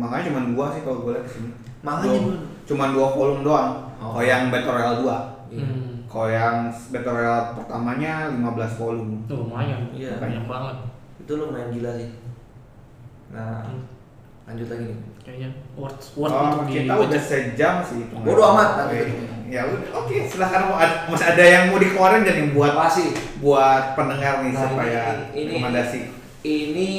makanya 0.00 0.32
cuman 0.32 0.44
dua 0.52 0.66
sih 0.72 0.80
kalau 0.84 1.04
gue 1.04 1.12
lihat 1.16 1.24
di 1.24 1.32
sini. 1.32 1.48
Makanya 1.80 2.18
Dua-. 2.20 2.40
Cuman 2.68 2.88
dua 2.92 3.06
volume 3.12 3.42
doang. 3.42 3.70
Oh. 3.96 4.12
Kalau 4.16 4.24
yang 4.24 4.48
Battle 4.48 4.72
Royale 4.72 4.98
2. 5.00 5.52
Iya. 5.52 5.64
Hmm. 5.64 5.92
Kalau 6.08 6.28
yang 6.28 6.56
Battle 6.88 7.14
Royale 7.16 7.44
pertamanya 7.56 8.12
15 8.32 8.80
volume. 8.80 9.12
Tuh, 9.24 9.36
lumayan. 9.44 9.80
Iya. 9.92 10.16
banyak 10.20 10.44
banget. 10.44 10.76
Itu 11.28 11.36
lumayan 11.36 11.68
gila 11.68 11.92
sih. 11.92 12.08
Nah 13.28 13.60
Hmm. 13.60 13.84
lanjut 14.44 14.64
lagi 14.66 14.84
nih. 14.88 14.98
Kayaknya 15.20 15.48
worth 15.76 16.16
worth 16.16 16.32
Oh, 16.32 16.40
untuk 16.56 16.72
kita 16.72 16.88
dibaca. 16.88 17.04
udah 17.04 17.20
sejam 17.22 17.74
sih. 17.84 18.00
Bodo 18.16 18.42
amat. 18.48 18.88
Oke. 18.88 19.00
Ya 19.46 19.60
udah, 19.62 19.88
oke. 19.94 20.16
Silahkan 20.24 20.62
mau 20.64 20.76
ad- 20.76 21.04
masih 21.06 21.26
ada 21.26 21.44
yang 21.44 21.62
mau 21.68 21.76
dikeluarin 21.76 22.20
dan 22.22 22.34
yang 22.34 22.50
buat 22.50 22.72
Apa 22.72 22.88
sih? 22.88 23.12
buat 23.38 23.92
pendengar 23.92 24.40
nih 24.40 24.52
Nah, 24.52 24.60
supaya 24.62 25.02
ini- 25.04 25.28
ini- 25.34 25.48
rekomendasi. 25.52 26.00
Ini 26.40 26.90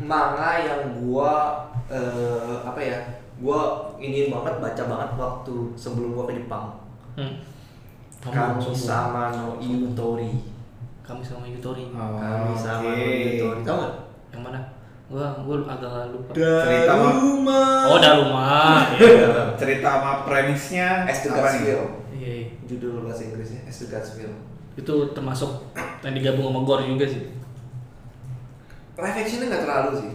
manga 0.00 0.58
yang 0.58 0.82
gua 0.96 1.62
eh, 1.86 2.56
apa 2.60 2.76
ya? 2.76 2.98
Gua 3.38 3.62
ingin 3.96 4.28
banget 4.28 4.58
baca 4.58 4.82
banget 4.84 5.10
waktu 5.16 5.54
sebelum 5.72 6.12
gua 6.12 6.26
ke 6.26 6.34
Jepang. 6.36 6.74
Hmm. 7.14 7.38
Kamu 8.18 8.58
sama 8.68 9.30
no 9.30 9.54
Yutori. 9.56 10.47
Kami 11.08 11.24
sama 11.24 11.48
Yutori. 11.48 11.88
Oh, 11.96 12.20
Kami 12.20 12.52
sama 12.52 12.84
oke. 12.92 13.00
Yutori. 13.00 13.60
Tahu 13.64 13.76
nggak? 13.80 13.94
Yang 14.28 14.42
mana? 14.44 14.60
Gua 15.08 15.24
gua 15.40 15.56
agak 15.64 16.12
lupa. 16.12 16.32
Cerita 16.36 16.92
apa? 16.92 17.08
rumah. 17.16 17.80
Oh, 17.88 17.96
dari 17.96 18.16
rumah. 18.20 18.76
Iya. 19.00 19.56
Cerita 19.56 19.88
sama 19.88 20.12
premisnya 20.28 21.08
As 21.08 21.24
the 21.24 21.32
apa 21.32 21.40
Gods 21.40 21.54
nih? 21.56 21.62
Will. 21.64 21.84
Iya. 22.12 22.28
iya. 22.28 22.46
Judul 22.68 23.08
bahasa 23.08 23.24
Inggrisnya 23.24 23.64
As 23.64 23.80
Will. 24.20 24.34
Itu 24.76 24.94
termasuk 25.16 25.72
yang 26.04 26.12
digabung 26.12 26.52
sama 26.52 26.60
Gore 26.68 26.84
juga 26.84 27.08
sih. 27.08 27.24
Live 29.00 29.16
actionnya 29.16 29.46
nggak 29.48 29.62
terlalu 29.64 29.90
sih. 29.96 30.12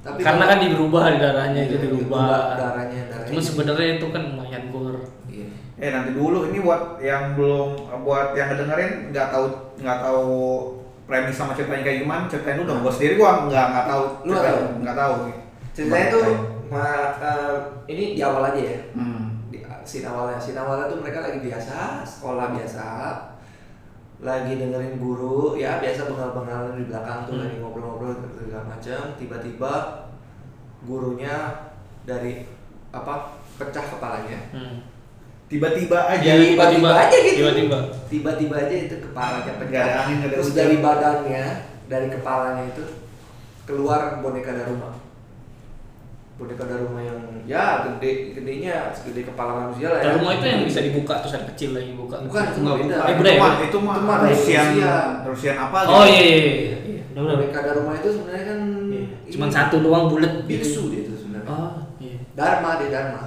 Tapi 0.00 0.24
Karena 0.24 0.44
kan 0.48 0.58
dirubah 0.64 1.04
di 1.12 1.18
darahnya 1.20 1.60
itu 1.68 1.76
Iya, 1.76 1.84
dirubah. 1.84 2.56
darahnya, 2.56 3.00
darahnya. 3.12 3.28
Cuma 3.28 3.40
sebenarnya 3.44 3.88
itu 4.00 4.06
kan. 4.08 4.24
Iya. 4.48 4.49
Eh 5.80 5.90
nanti 5.90 6.12
dulu 6.12 6.46
ini 6.46 6.60
buat 6.60 7.00
yang 7.00 7.34
belum 7.34 7.68
buat 8.00 8.36
yang 8.36 8.48
ngedengerin 8.48 9.10
nggak 9.10 9.28
tahu 9.30 9.46
nggak 9.80 9.98
tahu 9.98 10.28
premis 11.04 11.34
sama 11.34 11.52
ceritanya 11.52 11.82
kayak 11.82 11.98
gimana 12.00 12.22
ceritain 12.24 12.54
dulu 12.54 12.68
dong 12.68 12.80
gue 12.80 12.92
sendiri 12.92 13.14
gua 13.16 13.48
nggak 13.48 13.66
nggak 13.66 13.86
tahu 13.88 14.04
Lu 14.22 14.30
nggak 14.30 14.44
tahu? 14.46 14.60
nggak 14.78 14.96
tahu 14.96 15.14
Ceritanya 15.70 16.06
tuh 16.08 16.24
ma- 16.68 17.14
eh, 17.18 17.54
ini 17.86 18.04
di 18.12 18.20
awal 18.20 18.42
aja 18.46 18.60
ya. 18.60 18.78
hmm. 18.92 19.24
Di 19.48 19.58
scene 19.82 20.06
awalnya, 20.06 20.36
scene 20.36 20.54
awalnya 20.54 20.86
tuh 20.86 20.98
mereka 20.98 21.18
lagi 21.20 21.40
biasa, 21.40 22.04
sekolah 22.04 22.52
biasa. 22.52 22.86
Lagi 24.20 24.52
dengerin 24.54 25.00
guru, 25.00 25.56
ya 25.56 25.80
biasa 25.80 26.06
bengal-bengal 26.06 26.76
di 26.76 26.84
belakang 26.86 27.24
tuh 27.24 27.34
Hmm. 27.34 27.42
lagi 27.42 27.56
ngobrol-ngobrol 27.56 28.12
segala 28.36 28.68
macam. 28.68 29.00
Tiba-tiba 29.16 29.72
gurunya 30.82 31.36
dari 32.02 32.44
apa 32.90 33.30
pecah 33.56 33.84
kepalanya. 33.88 34.40
Hmm. 34.52 34.76
Tiba-tiba 35.50 35.98
aja 36.06 36.22
Jadi 36.22 36.54
tiba-tiba 36.54 36.90
aja 36.94 37.16
gitu. 37.18 37.36
Tiba-tiba. 37.42 37.78
Tiba-tiba 38.06 38.54
aja 38.56 38.74
itu 38.86 38.94
kepalanya 39.02 39.52
pecah. 39.58 39.66
Nggak 39.66 39.82
ada 39.82 39.94
angin, 40.00 40.14
nggak 40.16 40.28
ada 40.30 40.36
Terus 40.38 40.52
dari 40.54 40.76
badannya, 40.78 41.44
dari 41.90 42.06
kepalanya 42.08 42.62
itu 42.70 42.82
keluar 43.66 44.00
boneka 44.22 44.54
Daruma. 44.54 44.90
Boneka 46.38 46.64
Daruma 46.64 47.00
yang 47.02 47.20
ya 47.44 47.82
gede 47.84 48.32
gedenya 48.32 48.94
segede 48.94 49.26
kepala 49.26 49.66
manusia 49.66 49.90
lah 49.90 49.98
ya. 50.00 50.14
Rumah 50.16 50.32
itu 50.38 50.46
yang 50.46 50.62
bisa 50.64 50.80
dibuka 50.80 51.14
terus 51.20 51.34
ada 51.34 51.46
kecil 51.50 51.70
lagi 51.74 51.92
buka. 51.92 52.16
Bukan, 52.24 52.44
itu 52.46 52.58
Nggak, 52.62 52.76
beda. 52.80 52.96
Eh, 52.96 53.14
beda 53.18 53.30
itu 53.30 53.38
mah 53.42 53.52
itu 53.60 53.78
mah 53.82 53.94
Itu 53.98 54.06
mah 54.06 54.16
dari 54.22 54.34
Rusian 54.38 54.66
Rusia. 54.70 54.94
Rusian 55.26 55.56
apa 55.58 55.78
Oh 55.84 56.02
gitu. 56.06 56.14
iya 56.14 56.22
iya 56.22 56.38
iya. 56.40 56.76
iya. 56.86 57.02
Udah 57.12 57.22
udah. 57.26 57.36
Boneka 57.42 57.60
Daruma 57.60 57.92
itu 57.98 58.08
sebenarnya 58.14 58.44
kan 58.46 58.58
Iya. 58.90 59.06
Cuman 59.30 59.48
satu 59.50 59.76
doang 59.82 60.04
bulat 60.06 60.32
gitu. 60.40 60.46
biksu 60.46 60.82
dia 60.88 61.00
itu 61.04 61.12
sebenarnya. 61.18 61.50
Oh 61.50 61.72
iya. 61.98 62.16
Dharma 62.32 62.70
dia 62.78 62.88
Dharma. 62.88 63.22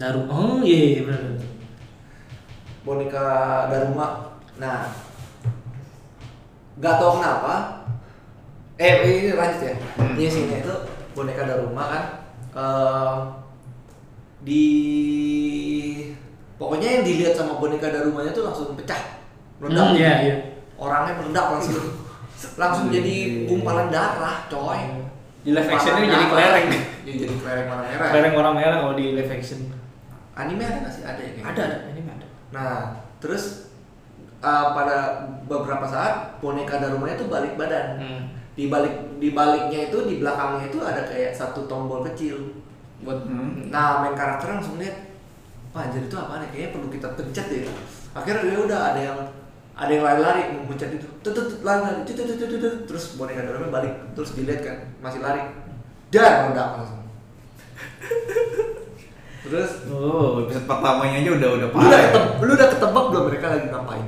Daru. 0.00 0.24
Oh 0.32 0.64
iya 0.64 0.96
iya 0.96 1.00
benar. 1.04 1.20
benar. 1.28 1.44
Boneka 2.88 3.26
Daruma. 3.68 4.06
Nah, 4.56 4.88
nggak 6.80 6.96
tahu 6.96 7.20
kenapa. 7.20 7.54
Eh 8.80 8.92
ini 9.04 9.36
lanjut 9.36 9.60
ya. 9.60 9.74
Hmm. 10.00 10.16
Ini 10.16 10.24
sini 10.32 10.64
itu 10.64 10.74
boneka 11.12 11.44
Daruma 11.44 11.84
kan. 11.92 12.04
eh, 12.50 13.14
di 14.42 14.66
pokoknya 16.58 16.98
yang 16.98 17.04
dilihat 17.06 17.36
sama 17.36 17.60
boneka 17.62 17.92
Darumanya 17.92 18.32
tuh 18.34 18.48
langsung 18.48 18.74
pecah, 18.74 19.20
meledak. 19.60 19.94
Hmm, 19.94 20.00
iya 20.00 20.12
iya. 20.24 20.36
Orangnya 20.80 21.20
meledak 21.20 21.46
langsung, 21.60 21.76
langsung 22.60 22.88
jadi 22.88 23.46
gumpalan 23.46 23.92
darah, 23.92 24.48
coy. 24.48 24.80
Di 25.44 25.52
live 25.52 25.68
actionnya 25.68 26.08
Gumpalan 26.08 26.10
jadi 26.10 26.26
kelereng. 26.32 26.66
Iya, 27.04 27.14
jadi 27.20 27.34
kelereng 27.36 27.66
warna 27.68 27.84
merah. 27.84 28.08
Kelereng 28.10 28.32
warna 28.34 28.52
merah 28.56 28.76
kalau 28.80 28.94
di 28.96 29.06
live 29.14 29.30
action. 29.30 29.79
Anime 30.34 30.62
ada 30.62 30.78
nggak 30.86 30.94
sih? 30.94 31.02
Ada 31.02 31.20
ya? 31.20 31.32
Ada 31.42 31.62
ada 31.66 31.76
ini 31.90 32.00
ada. 32.06 32.26
Nah, 32.54 32.74
terus 33.18 33.70
uh, 34.40 34.66
pada 34.72 35.26
beberapa 35.46 35.86
saat 35.86 36.38
boneka 36.38 36.78
Darumanya 36.78 37.18
tuh 37.18 37.28
balik 37.28 37.54
badan. 37.58 37.98
Hmm. 37.98 38.20
Di 38.54 38.68
balik 38.68 39.20
di 39.22 39.32
baliknya 39.32 39.88
itu 39.88 39.98
di 40.06 40.20
belakangnya 40.20 40.68
itu 40.68 40.78
ada 40.82 41.02
kayak 41.06 41.34
satu 41.34 41.66
tombol 41.66 42.06
kecil. 42.12 42.62
Buat 43.00 43.24
Hmm. 43.24 43.72
Nah, 43.72 44.04
main 44.04 44.12
karakter 44.12 44.60
langsung 44.60 44.76
lihat, 44.76 45.16
wah 45.72 45.88
jadi 45.88 46.04
itu 46.04 46.16
apa 46.18 46.44
nih? 46.44 46.48
Kayaknya 46.52 46.70
perlu 46.76 46.88
kita 46.92 47.08
pencet 47.16 47.46
deh. 47.48 47.62
Akhirnya 48.12 48.42
dia 48.44 48.60
udah 48.60 48.80
ada 48.92 49.00
yang 49.00 49.18
ada 49.80 49.90
yang 49.90 50.04
lari-lari 50.04 50.52
mau 50.52 50.68
pencet 50.68 50.92
itu, 50.92 51.08
tut 51.24 51.32
tut 51.32 51.46
tut, 51.48 51.60
lari 51.64 51.80
lari, 51.80 52.04
tut, 52.04 52.12
tut, 52.12 52.36
tut, 52.36 52.48
tut, 52.52 52.60
tut. 52.60 52.74
terus 52.84 53.16
boneka 53.16 53.40
Darumanya 53.48 53.72
balik, 53.72 53.94
terus 54.12 54.36
dilihat 54.36 54.60
kan 54.60 54.76
masih 55.00 55.24
lari, 55.24 55.40
dan 56.12 56.52
meledak 56.52 56.68
langsung. 56.76 57.00
terus 59.40 59.70
Oh, 59.88 60.44
episode 60.44 60.66
pertamanya 60.68 61.16
aja 61.24 61.30
udah 61.32 61.48
udah 61.48 61.48
lu 61.50 61.56
udah, 61.56 61.68
parah. 61.72 61.88
ya? 61.96 62.08
ketebak, 62.12 62.44
lu 62.44 62.52
udah 62.54 62.68
ketebak 62.68 63.04
belum 63.08 63.24
mereka 63.28 63.46
lagi 63.52 63.66
ngapain? 63.72 64.06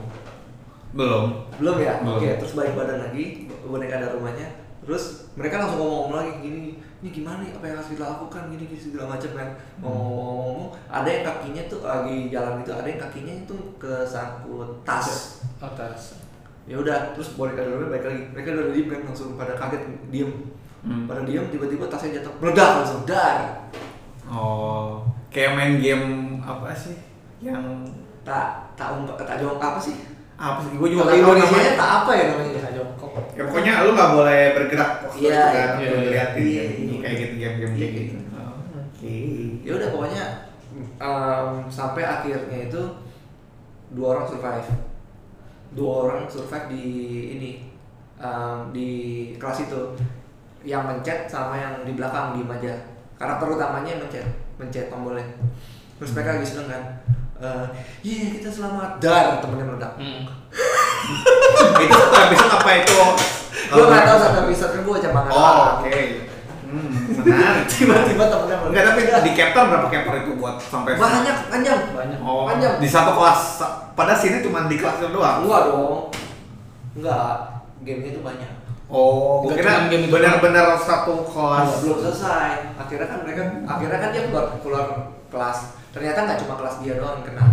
Belum. 0.92 1.24
Belum 1.56 1.76
ya? 1.80 1.94
Belum. 2.04 2.16
Oke, 2.20 2.28
terus 2.36 2.52
balik 2.52 2.74
badan 2.76 2.98
lagi, 3.08 3.24
boneka 3.64 3.94
ada 3.96 4.12
rumahnya. 4.12 4.48
Terus 4.82 5.30
mereka 5.38 5.62
langsung 5.62 5.78
ngomong-ngomong 5.78 6.16
lagi 6.18 6.32
gini, 6.42 6.62
ini 7.00 7.08
gimana 7.14 7.38
nih 7.40 7.54
apa 7.54 7.64
yang 7.70 7.76
harus 7.78 7.90
kita 7.94 8.04
lakukan 8.04 8.42
gini 8.50 8.64
gini 8.66 8.80
segala 8.82 9.06
macam 9.14 9.30
kan. 9.32 9.48
Ngomong-ngomong, 9.78 10.68
ada 10.90 11.08
yang 11.08 11.24
kakinya 11.24 11.62
tuh 11.70 11.80
lagi 11.86 12.16
jalan 12.28 12.54
itu, 12.60 12.72
ada 12.74 12.88
yang 12.90 13.00
kakinya 13.00 13.34
itu 13.46 13.56
kesangkut 13.78 14.70
tas. 14.84 15.38
atas. 15.62 16.18
Ya 16.66 16.78
udah, 16.78 17.14
terus 17.14 17.34
ada 17.58 17.70
rumahnya 17.72 17.90
balik 17.94 18.06
lagi. 18.10 18.22
Mereka 18.34 18.48
udah 18.52 18.64
diem 18.74 18.88
kan 18.90 19.00
langsung 19.06 19.28
pada 19.38 19.54
kaget 19.54 19.82
diem. 20.10 20.30
Hmm. 20.82 21.06
Pada 21.06 21.22
diem 21.22 21.46
tiba-tiba 21.46 21.86
tasnya 21.86 22.18
jatuh, 22.18 22.34
meledak 22.42 22.82
langsung 22.82 23.06
dar. 23.06 23.70
Oh, 24.26 25.06
kayak 25.32 25.56
main 25.56 25.72
game 25.78 26.06
apa 26.38 26.70
sih? 26.72 26.96
Yang 27.40 27.90
Tak 28.22 28.70
tak 28.78 28.94
umpak 28.94 29.18
tak 29.18 29.42
jawab 29.42 29.58
apa 29.58 29.80
sih? 29.82 29.98
apa 30.38 30.62
sih? 30.62 30.78
Gue 30.78 30.88
juga 30.90 31.10
Kalau 31.10 31.18
Indonesia 31.18 31.58
namanya. 31.58 31.74
tak 31.74 31.90
apa 32.02 32.10
ya 32.14 32.24
namanya? 32.30 32.50
Kita 32.54 32.70
jongkok. 32.72 33.12
Ya 33.34 33.42
pokoknya 33.46 33.72
lu 33.82 33.90
nggak 33.92 34.10
boleh 34.14 34.40
bergerak 34.54 34.90
waktu 35.02 35.18
Iya, 35.18 35.26
itu 35.26 35.42
kan, 35.42 35.50
iya, 35.50 35.64
atau 35.66 35.82
iya, 35.82 36.02
diliatin 36.02 36.44
iya, 36.46 36.62
kan. 36.62 37.00
kayak 37.02 37.16
gitu 37.18 37.34
game-game 37.34 37.72
Iya, 37.74 37.78
kayak 37.82 37.92
gitu. 37.98 38.14
Oh, 38.30 38.54
Oke. 38.78 39.16
ya 39.62 39.72
udah 39.74 39.88
pokoknya 39.90 40.24
sampai 41.68 42.02
akhirnya 42.04 42.58
itu 42.70 42.82
dua 43.92 44.06
orang 44.16 44.26
survive 44.26 44.68
dua 45.74 45.92
orang 46.06 46.20
survive 46.26 46.66
di 46.70 46.84
ini 47.34 47.50
di 48.70 48.90
kelas 49.36 49.66
itu 49.66 49.80
yang 50.62 50.86
mencet 50.86 51.26
sama 51.26 51.58
yang 51.58 51.82
di 51.82 51.92
belakang 51.92 52.38
diem 52.38 52.46
aja 52.48 52.74
karakter 53.22 53.46
utamanya 53.48 53.92
mencet 53.96 54.26
mencet 54.58 54.86
tombolnya 54.88 55.22
terus 55.96 56.10
mereka 56.10 56.34
lagi 56.34 56.48
seneng 56.48 56.66
kan 56.68 56.84
Eh, 57.38 57.66
iya 58.04 58.30
kita 58.32 58.46
selamat 58.48 59.02
dar 59.02 59.38
temennya 59.38 59.66
meledak 59.66 59.92
Hmm. 59.94 60.22
itu 61.82 61.90
satu 61.92 62.14
episode 62.22 62.52
apa 62.52 62.70
itu? 62.76 62.94
gue 63.64 63.82
nggak 63.82 64.04
tahu 64.04 64.18
satu 64.20 64.38
episode 64.46 64.70
kan 64.70 64.80
gue 64.80 64.96
cuma 65.00 65.20
nggak 65.20 65.34
Oh, 65.34 65.58
oke. 65.74 65.98
Hmm, 66.62 66.90
menarik. 67.18 67.66
tiba-tiba 67.72 68.24
temennya 68.24 68.56
Enggak, 68.62 68.84
tapi 68.86 69.00
di 69.26 69.32
chapter 69.34 69.62
berapa 69.66 69.86
chapter 69.88 70.14
itu 70.16 70.30
buat 70.38 70.54
sampai 70.56 70.94
banyak 70.94 71.36
panjang 71.50 71.80
Banyak. 71.90 72.18
Oh, 72.22 72.46
Panjang. 72.46 72.78
di 72.78 72.86
satu 72.86 73.10
kelas. 73.12 73.40
Pada 73.92 74.14
sini 74.14 74.38
cuma 74.40 74.70
di 74.70 74.78
kelas 74.78 75.02
itu 75.02 75.10
doang. 75.10 75.42
enggak 75.42 75.60
dong 75.66 76.14
enggak 76.94 77.26
gamenya 77.82 78.10
itu 78.12 78.20
banyak 78.22 78.50
Oh, 78.92 79.40
gue 79.48 79.56
kira 79.56 79.88
game 79.88 80.12
benar-benar 80.12 80.76
satu 80.76 81.24
kelas. 81.24 81.80
Belum, 81.80 81.96
belum 81.96 81.98
selesai. 82.12 82.76
Akhirnya 82.76 83.08
kan 83.08 83.18
mereka 83.24 83.42
akhirnya 83.64 83.98
kan 84.04 84.10
dia 84.12 84.22
keluar 84.28 84.44
keluar 84.60 84.84
kelas. 85.32 85.58
Ternyata 85.96 86.18
nggak 86.28 86.38
cuma 86.44 86.54
kelas 86.60 86.74
dia 86.84 87.00
doang 87.00 87.24
yang 87.24 87.32
kena. 87.32 87.46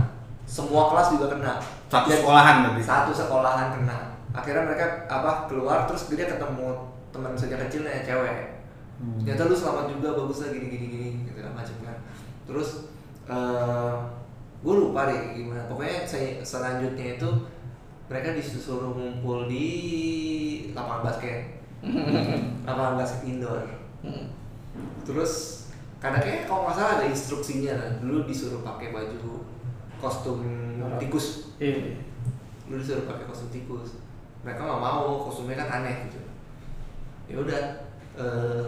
Semua 0.43 0.91
kelas 0.91 1.15
juga 1.15 1.31
kena. 1.31 1.53
Satu 1.87 2.11
Dia- 2.11 2.19
sekolahan 2.19 2.55
berarti. 2.67 2.81
Satu 2.83 3.11
sekolahan 3.15 3.67
kena. 3.71 4.19
Akhirnya 4.35 4.67
mereka 4.67 5.07
apa 5.07 5.47
keluar 5.47 5.87
terus 5.87 6.11
dia 6.11 6.27
ketemu 6.27 6.67
teman 7.15 7.31
sejak 7.39 7.63
kecilnya 7.63 8.03
cewek. 8.03 8.59
Hmm. 8.99 9.23
Ternyata 9.23 9.47
lu 9.47 9.55
selamat 9.55 9.85
juga 9.95 10.19
bagus 10.19 10.43
lah 10.43 10.49
gini 10.51 10.67
gini 10.67 10.85
gini 10.91 11.07
gitu 11.23 11.39
kan 11.39 11.55
macam 11.55 11.75
kan. 11.87 11.97
Terus 12.43 12.69
eh 13.31 13.93
gue 14.59 14.75
lupa 14.75 15.07
deh 15.07 15.39
gimana 15.39 15.71
pokoknya 15.71 16.03
saya 16.03 16.43
selanjutnya 16.43 17.15
itu 17.15 17.29
mereka 18.09 18.33
disuruh 18.33 18.91
ngumpul 18.91 19.45
di 19.45 19.65
lapangan 20.73 21.05
basket. 21.05 21.61
Lapangan 22.67 22.97
basket 22.97 23.21
indoor. 23.23 23.63
Hmm. 24.01 24.31
terus? 25.03 25.65
Karena 25.99 26.17
kayak 26.17 26.47
kalau 26.47 26.63
nggak 26.63 26.75
salah 26.75 26.93
ada 26.97 27.05
instruksinya 27.05 27.75
kan 27.75 27.91
dulu 27.99 28.23
disuruh 28.23 28.63
pakai 28.63 28.89
baju 28.89 29.45
kostum 29.99 30.39
tikus. 30.97 31.53
Iya. 31.59 31.99
dulu 32.65 32.79
disuruh 32.79 33.05
pakai 33.05 33.27
kostum 33.27 33.51
tikus. 33.51 33.99
Mereka 34.41 34.59
nggak 34.59 34.81
mau 34.81 35.27
kostumnya 35.27 35.59
kan 35.59 35.83
aneh 35.83 36.07
gitu. 36.07 36.19
Ya 37.27 37.35
udah 37.43 37.61
eh, 38.15 38.63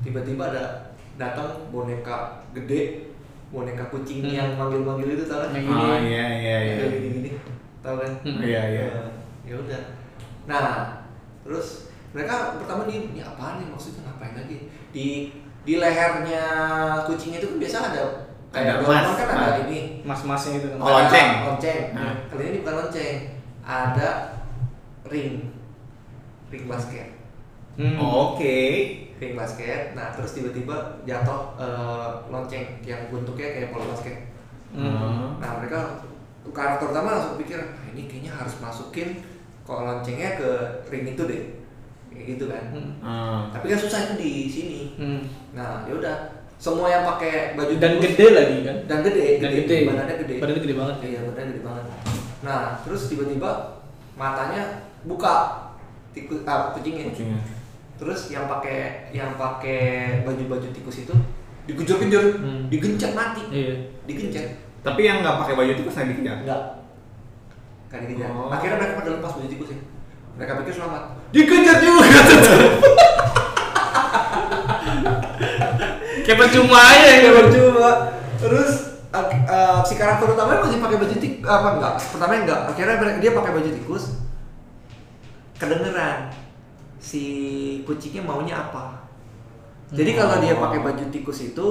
tiba-tiba 0.00 0.48
ada 0.48 0.94
datang 1.18 1.68
boneka 1.68 2.46
gede 2.54 3.10
boneka 3.52 3.90
kucing 3.92 4.24
Hmm. 4.24 4.32
yang 4.32 4.50
manggil-manggil 4.56 5.12
itu 5.12 5.24
tau 5.28 5.44
kan? 5.44 5.50
Ah 5.52 5.98
iya 6.00 6.24
iya 6.40 6.56
iya. 6.62 6.74
Kayak 6.78 6.92
gini-gini 6.96 7.30
tau 7.82 7.98
kan 7.98 8.12
Hmm. 8.22 8.40
Iya 8.40 8.62
iya. 8.68 8.84
Eh, 8.86 9.10
ya 9.44 9.54
udah 9.56 9.82
nah 10.42 11.02
terus 11.42 11.86
mereka 12.10 12.56
pertama 12.56 12.84
nih 12.84 13.08
ini 13.08 13.20
apaan 13.20 13.58
nih 13.58 13.68
maksudnya 13.68 14.04
ngapain 14.04 14.34
lagi 14.34 14.56
di 14.90 15.06
di 15.62 15.74
lehernya 15.76 16.44
kucing 17.04 17.32
itu 17.32 17.46
kan 17.46 17.58
biasa 17.58 17.78
ada 17.84 18.02
Ada 18.52 18.60
kayak 18.60 18.74
emas. 18.74 18.84
Doraemon 18.84 19.14
kan 19.16 19.28
ada 19.32 19.60
ini 19.64 19.80
Mas-masnya 20.02 20.52
itu 20.56 20.66
kan. 20.68 20.78
Oh, 20.78 20.90
lonceng. 20.92 21.28
Ada 21.32 21.46
lonceng 21.48 21.80
Nah. 21.92 22.12
kali 22.28 22.42
ini 22.44 22.56
bukan 22.60 22.74
lonceng 22.76 23.16
ada 23.62 24.08
ring 25.04 25.32
ring 26.48 26.64
basket 26.66 27.08
Hmm. 27.72 27.96
Oke. 27.96 28.58
ring 29.16 29.32
basket 29.32 29.94
nah 29.94 30.12
terus 30.12 30.34
tiba-tiba 30.34 30.74
jatuh 31.02 31.56
eh, 31.56 32.08
lonceng 32.28 32.66
yang 32.82 33.08
bentuknya 33.08 33.48
kayak 33.52 33.70
bola 33.70 33.88
basket 33.88 34.28
Hmm. 34.70 35.36
Nah 35.38 35.50
mereka 35.56 36.02
karakter 36.50 36.90
utama 36.90 37.14
langsung 37.14 37.38
pikir 37.38 37.54
"Ah, 37.56 37.86
ini 37.88 38.10
kayaknya 38.10 38.34
harus 38.34 38.58
masukin 38.58 39.22
kalau 39.62 39.86
loncengnya 39.86 40.34
ke 40.34 40.48
ring 40.90 41.06
itu 41.06 41.22
deh 41.22 41.42
kayak 42.10 42.26
gitu 42.34 42.44
kan. 42.50 42.64
Hmm. 42.74 42.90
Ah. 42.98 43.40
Tapi 43.48 43.70
kan 43.70 43.78
susah 43.78 43.98
itu 44.02 44.14
di 44.16 44.32
sini. 44.46 44.80
Hmm. 44.98 45.22
Nah 45.52 45.86
yaudah 45.86 46.34
semua 46.58 46.86
yang 46.86 47.06
pakai 47.06 47.54
baju 47.54 47.74
Dan 47.76 47.98
gede 47.98 48.26
lagi 48.32 48.56
kan? 48.62 48.76
dan 48.86 48.98
gede, 49.02 49.26
Dan 49.38 49.50
gede. 49.56 49.76
badannya 49.84 50.16
gede. 50.18 50.34
Badannya 50.38 50.62
gede 50.62 50.76
banget. 50.76 50.96
Iya 51.00 51.20
badannya 51.24 51.48
gede 51.50 51.62
banget. 51.62 51.84
Nah 52.42 52.60
terus 52.82 53.02
tiba-tiba 53.06 53.50
matanya 54.12 54.62
buka 55.02 55.34
tikus 56.10 56.42
ah, 56.42 56.70
kucingnya. 56.70 57.10
Kucingnya. 57.10 57.40
Terus 57.96 58.20
yang 58.28 58.50
pakai 58.50 59.08
yang 59.10 59.34
pakai 59.36 59.80
baju-baju 60.20 60.68
tikus 60.70 61.06
itu 61.06 61.14
dikejar-kejar, 61.62 62.42
Hmm. 62.42 62.66
digencet 62.66 63.14
mati, 63.14 63.46
Iya. 63.48 63.74
digencet. 64.04 64.58
Tapi 64.82 65.00
yang 65.06 65.22
nggak 65.22 65.36
pakai 65.46 65.54
baju 65.54 65.72
tikus 65.78 65.94
nggak 65.94 66.08
dikejar. 66.10 66.36
Enggak. 66.42 66.62
Enggak 67.86 68.00
dikejar. 68.02 68.28
Oh. 68.34 68.50
Akhirnya 68.50 68.76
mereka 68.82 68.98
pada 68.98 69.10
lepas 69.14 69.32
baju 69.38 69.48
tikus 69.48 69.70
ya. 69.70 69.78
Mereka 70.34 70.52
pikir 70.62 70.74
selamat. 70.74 71.02
Dikejar 71.30 71.76
juga. 71.78 72.06
Kayak 76.22 76.38
percuma 76.38 76.78
aja 76.82 77.06
ya. 77.06 77.18
Kayak 77.22 77.36
percuma. 77.46 77.90
Terus 78.42 78.70
uh, 79.14 79.26
uh, 79.46 79.78
si 79.86 79.94
karakter 79.94 80.26
utamanya 80.34 80.66
masih 80.66 80.82
pakai 80.82 80.98
baju 80.98 81.14
tikus 81.14 81.46
apa 81.46 81.68
enggak? 81.78 81.94
Pertama 82.02 82.32
enggak. 82.34 82.60
Akhirnya 82.74 82.96
mereka- 82.98 83.20
dia 83.22 83.32
pakai 83.38 83.52
baju 83.54 83.70
tikus. 83.70 84.04
Kedengeran 85.62 86.18
si 86.98 87.22
kucingnya 87.86 88.26
maunya 88.26 88.58
apa. 88.66 89.06
Jadi 89.92 90.10
kalau 90.16 90.40
dia 90.42 90.58
pakai 90.58 90.80
baju 90.82 91.04
tikus 91.12 91.38
itu 91.54 91.66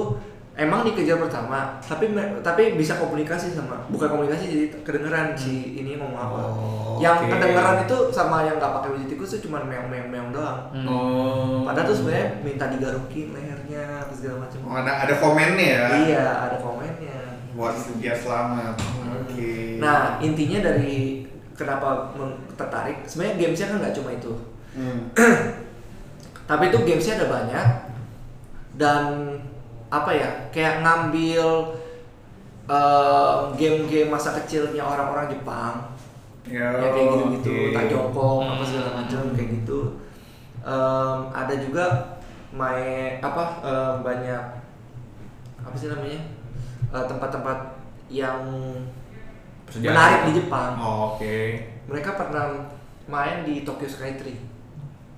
emang 0.52 0.84
dikejar 0.84 1.16
pertama, 1.16 1.80
tapi 1.80 2.12
tapi 2.44 2.76
bisa 2.76 3.00
komunikasi 3.00 3.56
sama 3.56 3.88
bukan 3.88 4.08
komunikasi 4.12 4.44
jadi 4.52 4.66
kedengeran 4.84 5.32
si 5.32 5.80
ini 5.80 5.96
mau 5.96 6.12
apa. 6.12 6.40
Oh, 6.52 7.00
yang 7.00 7.24
oke. 7.24 7.32
kedengeran 7.32 7.88
itu 7.88 7.96
sama 8.12 8.44
yang 8.44 8.60
nggak 8.60 8.72
pakai 8.76 8.88
baju 8.92 9.06
tikus 9.08 9.32
itu 9.40 9.48
cuma 9.48 9.64
meong-meong-meong 9.64 10.28
doang. 10.28 10.60
Hmm. 10.76 10.86
Oh. 10.88 11.64
Padahal 11.64 11.88
tuh 11.88 11.96
sebenarnya 12.04 12.28
minta 12.44 12.68
digarukin 12.68 13.32
lehernya 13.32 14.04
apa 14.04 14.12
segala 14.12 14.44
macam. 14.44 14.58
Oh, 14.68 14.76
ada 14.76 14.92
ada 15.08 15.14
komennya 15.16 15.68
ya. 15.72 15.86
Iya, 16.04 16.26
ada 16.52 16.56
komennya. 16.60 17.18
Buat 17.56 17.74
dia 17.96 18.12
selamat. 18.12 18.76
Oke. 19.24 19.80
Nah, 19.80 20.20
intinya 20.20 20.60
dari 20.60 21.24
kenapa 21.56 22.12
tertarik, 22.60 23.08
sebenarnya 23.08 23.34
gamesnya 23.40 23.70
kan 23.72 23.78
nggak 23.80 23.96
cuma 23.96 24.10
itu. 24.12 24.32
Hmm. 24.76 25.00
Tapi 26.48 26.62
itu 26.68 26.78
gamesnya 26.84 27.24
ada 27.24 27.28
banyak 27.32 27.66
dan 28.76 29.04
apa 29.92 30.10
ya, 30.10 30.28
kayak 30.48 30.80
ngambil 30.80 31.76
eh, 32.64 33.36
game-game 33.54 34.08
masa 34.08 34.32
kecilnya 34.34 34.80
orang-orang 34.80 35.28
Jepang, 35.28 35.76
Ya, 36.42 36.74
ya 36.74 36.88
kayak 36.90 37.06
gitu-gitu, 37.12 37.52
oke. 37.52 37.70
tak 37.72 37.84
jongkok 37.86 38.38
apa 38.42 38.54
Hmm. 38.56 38.66
segala 38.66 38.90
macam 38.96 39.20
kayak 39.32 39.50
gitu. 39.54 39.80
Em, 40.58 41.16
ada 41.32 41.54
juga 41.56 41.84
main 42.52 43.18
apa 43.20 43.44
em, 43.60 43.94
banyak 44.00 44.42
apa 45.60 45.76
sih 45.76 45.88
namanya 45.88 46.20
Eh, 46.92 47.04
tempat-tempat 47.08 47.58
yang 48.06 48.36
Sejarah. 49.66 49.88
menarik 49.88 50.20
di 50.22 50.32
Jepang. 50.36 50.76
Oh, 50.76 51.16
Oke. 51.16 51.56
Mereka 51.88 52.10
pernah 52.12 52.68
main 53.06 53.42
di 53.42 53.64
Tokyo 53.64 53.88
Skytree. 53.88 54.36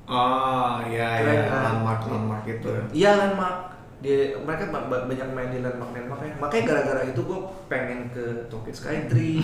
Oh 0.07 0.79
iya 0.85 1.19
Keren, 1.19 1.35
iya 1.35 1.43
kan? 1.45 1.63
landmark 1.67 2.01
landmark 2.07 2.43
gitu. 2.47 2.71
Iya 2.93 3.11
landmark. 3.17 3.74
Di, 4.05 4.37
mereka 4.37 4.69
ba- 4.69 4.85
ba- 4.85 5.09
banyak 5.09 5.29
main 5.33 5.49
di 5.49 5.65
landmark 5.65 5.97
landmarknya. 5.97 6.37
Makanya 6.37 6.63
gara-gara 6.69 7.01
itu 7.09 7.25
gue 7.25 7.41
pengen 7.73 8.13
ke 8.13 8.53
Tokyo 8.53 8.73
Skytree. 8.77 9.41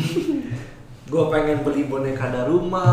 gue 1.10 1.24
pengen 1.32 1.64
beli 1.64 1.88
boneka 1.88 2.28
Daruma. 2.28 2.86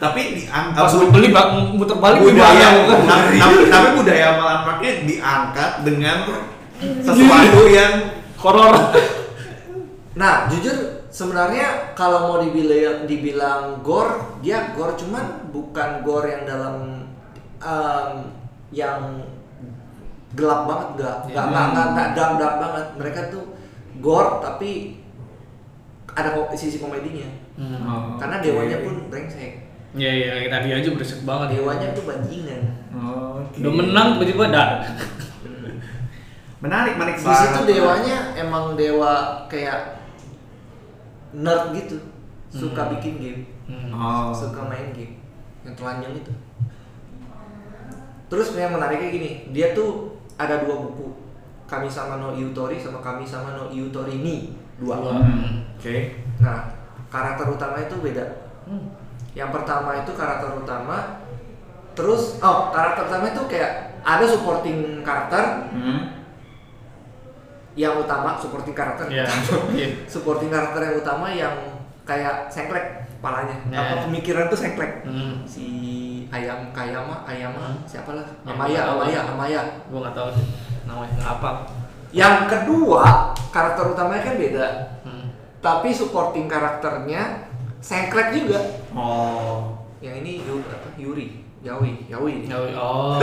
Tapi 0.00 0.40
di 0.40 0.42
Pas 0.48 0.92
lu 0.96 1.12
beli 1.12 1.28
bak 1.30 1.76
muter 1.76 2.00
balik 2.00 2.24
budaya, 2.24 2.68
gimana? 2.88 3.06
tapi, 3.06 3.38
tapi, 3.38 3.56
tapi 3.68 3.88
budaya 3.94 4.26
landmarknya 4.40 4.92
diangkat 5.04 5.72
dengan 5.84 6.18
sesuatu 7.04 7.62
yang 7.68 7.92
Horor. 8.36 8.92
Nah, 10.16 10.48
jujur 10.48 11.08
sebenarnya 11.08 11.92
kalau 11.96 12.28
mau 12.28 12.36
dibilang 12.40 13.08
dibilang 13.08 13.80
gore, 13.80 14.40
dia 14.44 14.72
gore 14.76 14.92
cuman 14.96 15.48
bukan 15.52 16.04
gore 16.04 16.28
yang 16.28 16.44
dalam 16.44 16.76
yang 18.72 19.24
gelap 20.36 20.60
banget 20.64 20.88
enggak. 20.94 21.16
Enggak 21.24 21.32
Ya. 21.34 21.42
enggak 21.42 21.64
enggak, 21.66 21.86
enggak 21.88 22.08
dark, 22.12 22.32
dark 22.36 22.56
banget. 22.60 22.86
Mereka 22.94 23.20
tuh 23.28 23.44
gore 23.98 24.30
tapi 24.38 24.70
ada 26.12 26.28
sisi 26.54 26.76
komedinya. 26.76 27.28
Hmm. 27.56 27.80
Oh, 27.82 28.16
Karena 28.16 28.38
dewanya 28.38 28.76
pun 28.80 29.08
brengsek. 29.08 29.64
Iya 29.92 30.10
iya 30.12 30.28
kayak 30.36 30.52
tadi 30.52 30.68
aja 30.70 30.88
berisik 30.92 31.24
banget. 31.24 31.56
Dewanya 31.56 31.88
tuh 31.90 32.04
bajingan. 32.04 32.62
Oh, 32.92 33.40
Oke. 33.40 33.60
Udah 33.60 33.72
menang 33.74 34.08
tiba-tiba 34.14 34.44
dar. 34.48 34.70
Menarik, 36.56 36.96
menarik 36.96 37.16
Di 37.16 37.22
banget. 37.22 37.52
situ 37.52 37.62
dewanya 37.68 38.18
emang 38.34 38.74
dewa 38.74 39.14
kayak 39.46 40.00
nerd 41.32 41.76
gitu. 41.76 42.00
Suka 42.48 42.80
Hmm. 42.82 42.92
bikin 42.96 43.14
game. 43.18 43.42
Hmm. 43.66 43.90
Oh. 43.90 44.30
suka 44.30 44.62
main 44.64 44.94
game 44.94 45.18
yang 45.66 45.74
telanjang 45.74 46.14
itu 46.14 46.30
terus 48.26 48.54
yang 48.54 48.70
menariknya 48.70 49.10
gini 49.10 49.30
dia 49.50 49.74
tuh 49.74 50.15
ada 50.36 50.60
dua 50.60 50.76
buku 50.78 51.08
kami 51.64 51.86
sama 51.86 52.16
no 52.16 52.30
Iutori 52.30 52.76
sama 52.76 53.00
kami 53.00 53.24
sama 53.24 53.52
no 53.52 53.66
Iutori 53.68 54.20
ni 54.20 54.36
dua. 54.76 55.00
Hmm, 55.00 55.64
Oke. 55.74 56.20
nah 56.38 56.68
karakter 57.06 57.48
utama 57.48 57.80
itu 57.80 57.96
beda 57.96 58.24
Hmm. 58.64 58.90
yang 59.32 59.48
pertama 59.48 59.94
itu 59.96 60.10
karakter 60.12 60.52
utama 60.54 61.22
terus 61.92 62.36
oh 62.38 62.68
karakter 62.68 63.06
utama 63.06 63.30
itu 63.30 63.42
kayak 63.46 63.72
ada 64.02 64.24
supporting 64.24 65.00
karakter 65.00 65.70
Hmm. 65.70 66.18
yang 67.74 67.94
utama 67.96 68.36
supporting 68.36 68.72
karakter 68.72 69.06
Iya. 69.06 69.24
Iya. 69.70 69.88
supporting 70.12 70.48
karakter 70.48 70.80
yang 70.82 70.96
utama 70.96 71.26
yang 71.28 71.54
kayak 72.02 72.48
sengklek 72.48 73.04
kepalanya 73.12 73.56
Ya. 73.68 73.78
apa 73.82 73.94
pemikiran 74.04 74.48
tuh 74.48 74.56
sengklek 74.56 75.04
Hmm. 75.04 75.44
si 75.44 75.66
ayam 76.28 76.70
kayama 76.70 77.22
ayama 77.22 77.58
Hmm. 77.60 77.78
siapa 77.84 78.10
lah 78.12 78.26
amaya 78.44 78.80
amaya 78.88 79.20
amaya 79.26 79.60
Gua 79.86 80.00
nggak 80.02 80.14
tahu 80.14 80.28
sih 80.32 80.46
namanya 80.84 81.12
nggak 81.14 81.34
apa. 81.36 81.50
yang 82.10 82.46
kedua 82.46 83.04
karakter 83.48 83.84
utamanya 83.88 84.22
kan 84.22 84.36
beda 84.36 84.66
Hmm. 85.02 85.26
tapi 85.58 85.90
supporting 85.90 86.46
karakternya 86.46 87.46
sengklek 87.78 88.32
juga 88.32 88.60
Oh. 88.90 89.76
yang 89.98 90.18
ini 90.18 90.40
Yu, 90.40 90.62
apa, 90.62 90.88
Yuri 90.96 91.42
Yaoi 91.60 92.06
Yaoi 92.06 92.46
Oh. 92.74 93.18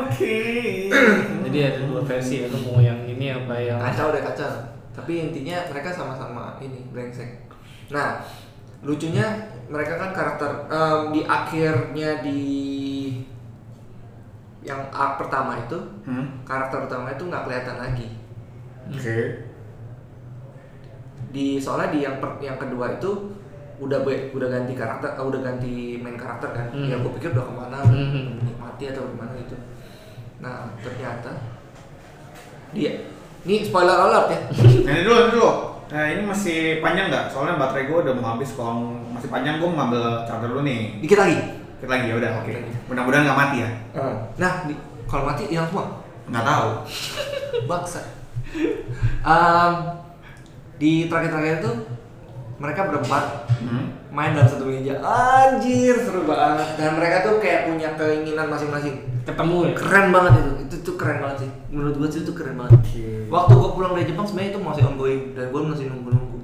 Oke. 0.00 0.40
Jadi 1.44 1.58
ada 1.60 1.80
dua 1.84 2.00
versi 2.00 2.40
ya, 2.40 2.48
mau 2.56 2.80
yang 2.80 3.04
ini 3.04 3.28
apa 3.30 3.52
yang 3.54 3.76
kacau 3.78 4.10
deh 4.10 4.20
kacau 4.20 4.48
tapi 4.90 5.12
intinya 5.22 5.60
mereka 5.68 5.92
sama-sama 5.92 6.56
ini 6.58 6.88
brengsek 6.88 7.44
nah 7.86 8.24
lucunya 8.80 9.26
mereka 9.66 9.96
kan 9.96 10.10
karakter 10.10 10.50
em, 10.66 11.00
di 11.10 11.20
akhirnya 11.22 12.10
di 12.20 12.40
yang 14.62 14.82
arc 14.90 15.18
pertama 15.18 15.56
itu 15.56 15.78
Hmm. 16.02 16.42
karakter 16.42 16.84
utama 16.84 17.08
itu 17.08 17.22
nggak 17.22 17.44
kelihatan 17.44 17.76
lagi 17.78 18.08
Oke. 18.88 19.18
di 21.28 21.56
soalnya 21.56 21.90
di 21.90 22.00
yang 22.00 22.16
per- 22.16 22.38
yang 22.40 22.56
kedua 22.56 22.94
itu 22.94 23.10
udah 23.76 24.00
be- 24.02 24.32
udah 24.32 24.48
ganti 24.48 24.72
karakter 24.72 25.12
eh, 25.12 25.22
udah 25.22 25.40
ganti 25.40 25.74
main 25.98 26.16
karakter 26.16 26.48
kan 26.50 26.66
Hmm. 26.68 26.86
ya 26.86 26.96
gue 26.96 27.12
pikir 27.14 27.30
udah 27.30 27.44
ke 27.44 27.54
mana 27.54 27.78
Hmm. 27.82 28.38
mati 28.56 28.88
atau 28.88 29.04
gimana 29.06 29.32
gitu 29.36 29.56
nah 30.36 30.68
ternyata 30.78 31.30
dia 32.70 32.92
ini 33.42 33.62
spoiler 33.62 33.96
alert 33.96 34.26
ya 34.28 34.40
ini 34.90 35.02
dulu, 35.02 35.16
ini 35.20 35.30
dulu. 35.32 35.50
Nah 35.86 36.04
ini 36.08 36.22
masih 36.22 36.58
panjang 36.78 37.06
nggak? 37.06 37.30
Soalnya 37.30 37.54
baterai 37.56 37.86
gue 37.86 37.98
udah 38.00 38.14
mau 38.14 38.34
habis. 38.34 38.50
Kalau 38.52 38.74
masih 39.08 39.28
panjang 39.28 39.56
gue 39.56 39.68
ngambil 39.68 40.02
charger 40.24 40.48
dulu 40.48 40.62
nih. 40.62 40.98
dikit 40.98 41.18
lagi 41.18 41.38
Dikit 41.76 41.88
lagi 41.88 42.06
ya 42.08 42.16
udah, 42.16 42.30
oke. 42.40 42.52
Lagi. 42.52 42.72
Mudah-mudahan 42.86 43.24
nggak 43.24 43.38
mati 43.38 43.56
ya. 43.60 43.70
nah 44.34 44.52
di- 44.64 44.80
kalau 45.04 45.22
mati 45.24 45.46
hilang 45.46 45.68
semua 45.68 45.86
Nggak 46.26 46.42
tahu. 46.44 46.68
Baksa. 47.70 48.00
Em, 49.22 49.72
di 50.76 51.06
terakhir-terakhir 51.06 51.60
itu 51.60 51.72
mereka 52.56 52.88
berempat 52.88 53.24
Hmm. 53.56 53.88
main 54.10 54.32
dalam 54.32 54.44
satu 54.44 54.66
meja. 54.66 55.00
Anjir, 55.00 55.96
seru 55.96 56.24
banget. 56.24 56.76
Dan 56.76 56.92
mereka 56.92 57.22
tuh 57.22 57.38
kayak 57.38 57.66
punya 57.66 57.88
keinginan 57.94 58.46
masing-masing. 58.46 59.00
Ketemu 59.26 59.56
ya. 59.64 59.72
Keren 59.74 60.06
banget 60.08 60.32
itu. 60.36 60.50
Itu 60.62 60.76
tuh 60.82 60.94
keren 60.94 61.18
banget 61.18 61.36
sih. 61.42 61.50
Menurut 61.68 61.94
gua 61.96 62.08
sih 62.08 62.22
itu 62.22 62.32
keren 62.32 62.54
banget. 62.54 62.78
Waktu 63.26 63.52
gua 63.52 63.70
pulang 63.74 63.92
dari 63.92 64.06
Jepang 64.06 64.22
sebenarnya 64.22 64.50
itu 64.54 64.60
masih 64.62 64.82
ongoing 64.86 65.20
dan 65.34 65.50
gua 65.50 65.60
masih 65.66 65.84
nunggu-nunggu. 65.90 66.38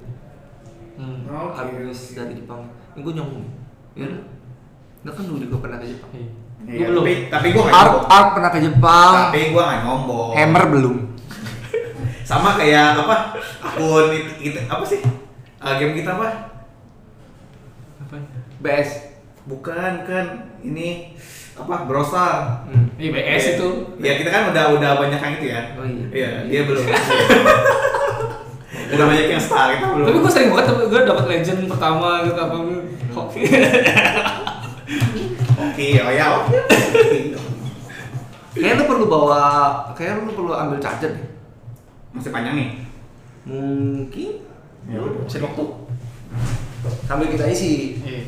Hmm. 0.94 1.18
Oke. 1.24 1.54
Habis 1.54 2.00
dari 2.12 2.34
Jepang. 2.34 2.66
Ini 2.92 3.00
gua 3.00 3.12
nyambung. 3.14 3.46
Ya. 3.94 4.08
Nah 5.02 5.10
kan 5.10 5.22
dulu 5.22 5.38
juga 5.40 5.56
pernah 5.60 5.78
ke 5.78 5.86
Jepang. 5.88 6.10
Iya. 6.12 6.28
Iya, 6.62 6.78
Gua 6.78 6.86
belum. 6.94 7.02
tapi 7.02 7.14
tapi 7.26 7.46
gue 7.50 7.58
nggak 7.60 7.74
Ark. 7.76 7.94
Ark 8.06 8.28
pernah 8.34 8.50
ke 8.50 8.60
Jepang. 8.60 9.12
Tapi 9.26 9.40
gue 9.50 9.62
nggak 9.62 9.80
nyombong. 9.82 10.30
Hammer 10.32 10.64
belum. 10.68 10.96
Sama 12.28 12.54
kayak 12.54 12.98
apa? 12.98 13.16
Akun 13.60 14.06
itu, 14.10 14.30
itu- 14.40 14.66
apa 14.66 14.84
sih? 14.86 15.02
Eh, 15.58 15.74
game 15.76 15.94
kita 15.96 16.14
apa? 16.14 16.28
Apa? 18.00 18.14
BS. 18.58 18.90
Bukan 19.42 20.06
kan 20.06 20.26
ini 20.62 21.18
apa? 21.52 21.84
Browser. 21.84 22.64
Hmm. 22.68 22.86
Iya 22.96 23.10
BS 23.12 23.44
itu. 23.58 23.68
Ya 24.00 24.12
kita 24.16 24.30
kan 24.32 24.42
udah 24.52 24.64
udah 24.78 24.90
banyak 25.00 25.20
yang 25.20 25.34
itu 25.36 25.46
ya. 25.52 25.60
Oh 25.76 25.84
iya. 25.84 26.06
Iya, 26.12 26.30
dia 26.48 26.60
belum. 26.64 26.84
udah 28.92 29.06
banyak 29.08 29.26
yang 29.32 29.42
star 29.42 29.68
kita 29.76 29.86
belum. 29.92 30.06
Tapi 30.08 30.18
gue 30.20 30.32
sering 30.32 30.48
banget 30.52 30.66
gue 30.88 31.00
dapet 31.04 31.24
legend 31.28 31.60
pertama 31.68 32.08
gitu 32.28 32.40
apa 32.40 32.56
hoki. 33.12 33.42
Oke, 35.72 36.04
oh 36.04 36.12
ya 36.12 36.36
oke. 36.36 36.52
Kayaknya 38.52 38.74
lu 38.76 38.84
perlu 38.84 39.06
bawa, 39.08 39.40
kayaknya 39.96 40.28
lu 40.28 40.32
perlu 40.36 40.52
ambil 40.52 40.76
charger 40.76 41.16
deh. 41.16 41.24
Masih 42.12 42.28
panjang 42.28 42.60
nih. 42.60 42.68
Mungkin. 43.48 44.44
Ya 44.84 45.00
udah. 45.00 45.24
Masih 45.24 45.40
waktu. 45.40 45.64
Sambil 47.08 47.32
kita 47.32 47.48
isi. 47.48 48.04
Iya. 48.04 48.20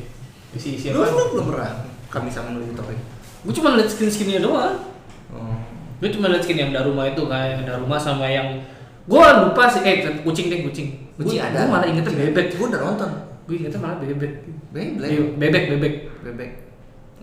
Isi 0.56 0.80
isi 0.80 0.86
Lu, 0.94 1.04
apa? 1.04 1.12
lu 1.12 1.24
belum 1.36 1.46
pernah 1.52 1.84
kami 2.08 2.32
sama 2.32 2.56
lu 2.56 2.64
di 2.64 2.72
topik. 2.72 2.96
Gue 3.44 3.52
cuma 3.52 3.76
liat 3.76 3.88
skin 3.88 4.08
skinnya 4.08 4.40
doang. 4.40 4.80
Oh. 5.28 5.56
Gue 6.00 6.08
cuma 6.08 6.32
liat 6.32 6.40
skin 6.40 6.56
yang 6.58 6.72
Daruma 6.72 7.04
itu 7.06 7.22
kan, 7.28 7.60
yang 7.60 7.62
Daruma 7.68 8.00
sama 8.00 8.24
yang 8.24 8.56
gue 9.04 9.20
lupa 9.20 9.68
sih, 9.68 9.84
eh 9.84 10.00
kucing 10.24 10.48
deh 10.48 10.64
kucing. 10.64 10.96
Kucing 11.20 11.38
Gua- 11.38 11.48
ada. 11.52 11.58
Gue 11.60 11.70
malah 11.70 11.86
ingetnya 11.86 12.12
bebek. 12.12 12.56
Gue 12.56 12.66
udah 12.72 12.80
nonton. 12.80 13.10
Gue 13.44 13.54
ingetnya 13.60 13.80
malah 13.84 13.96
bebek. 14.00 14.32
Beyblade. 14.72 15.12
Iya, 15.12 15.22
bebek 15.36 15.64
bebek. 15.76 15.94
Bebek. 16.24 16.50